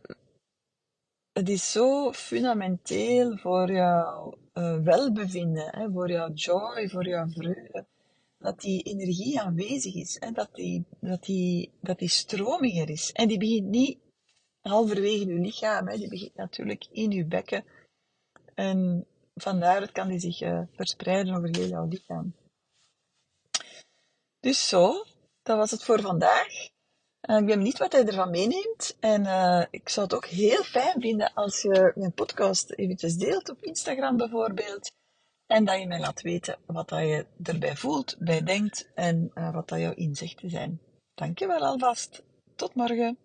het 1.32 1.50
is 1.50 1.72
zo 1.72 2.14
fundamenteel 2.14 3.38
voor 3.38 3.72
jouw 3.72 4.38
uh, 4.54 4.78
welbevinden, 4.84 5.76
hè, 5.76 5.92
voor 5.92 6.12
jouw 6.12 6.32
joy, 6.32 6.90
voor 6.90 7.08
jouw 7.08 7.28
vreugde, 7.28 7.86
dat 8.38 8.60
die 8.62 8.84
energie 8.84 9.40
aanwezig 9.40 9.96
is, 9.96 10.18
hè, 10.20 10.32
dat, 10.32 10.56
die, 10.56 10.86
dat, 11.00 11.24
die, 11.24 11.72
dat 11.82 12.00
die 12.00 12.10
stroming 12.10 12.80
er 12.80 12.90
is. 12.90 13.12
En 13.12 13.28
die 13.28 13.38
begint 13.38 13.68
niet 13.68 14.00
halverwege 14.62 15.26
je 15.26 15.40
lichaam, 15.40 15.88
hè, 15.88 15.98
die 15.98 16.10
begint 16.10 16.36
natuurlijk 16.36 16.88
in 16.92 17.12
je 17.12 17.26
bekken. 17.26 17.66
En 18.54 19.08
vandaar 19.36 19.92
kan 19.92 20.08
die 20.08 20.20
zich 20.20 20.42
uh, 20.42 20.62
verspreiden 20.72 21.36
over 21.36 21.56
heel 21.56 21.68
jouw 21.68 21.88
lichaam. 21.88 22.36
Dus 24.40 24.68
zo, 24.68 25.06
dat 25.42 25.58
was 25.58 25.72
het 25.72 25.84
voor 25.84 26.02
vandaag. 26.02 26.76
Uh, 27.28 27.38
ik 27.38 27.46
ben 27.46 27.58
benieuwd 27.58 27.78
wat 27.78 27.92
hij 27.92 28.06
ervan 28.06 28.30
meeneemt. 28.30 28.98
En 29.00 29.24
uh, 29.24 29.64
ik 29.70 29.90
zou 29.90 30.06
het 30.06 30.16
ook 30.16 30.26
heel 30.26 30.64
fijn 30.64 31.02
vinden 31.02 31.34
als 31.34 31.62
je 31.62 31.92
mijn 31.96 32.14
podcast 32.14 32.72
eventjes 32.72 33.16
deelt 33.16 33.50
op 33.50 33.64
Instagram 33.64 34.18
bijvoorbeeld. 34.18 34.92
En 35.48 35.66
dat 35.66 35.80
je 35.80 35.88
mij 35.88 36.00
laat 36.00 36.22
weten 36.22 36.58
wat 36.66 36.90
dat 36.90 37.00
je 37.00 37.26
erbij 37.44 37.76
voelt, 37.76 38.16
bij 38.20 38.44
denkt 38.44 38.90
en 38.96 39.32
uh, 39.36 39.54
wat 39.54 39.68
dat 39.68 39.80
jouw 39.80 39.94
inzichten 39.94 40.50
zijn. 40.50 40.80
Dankjewel 41.16 41.66
alvast. 41.66 42.24
Tot 42.56 42.76
morgen. 42.76 43.18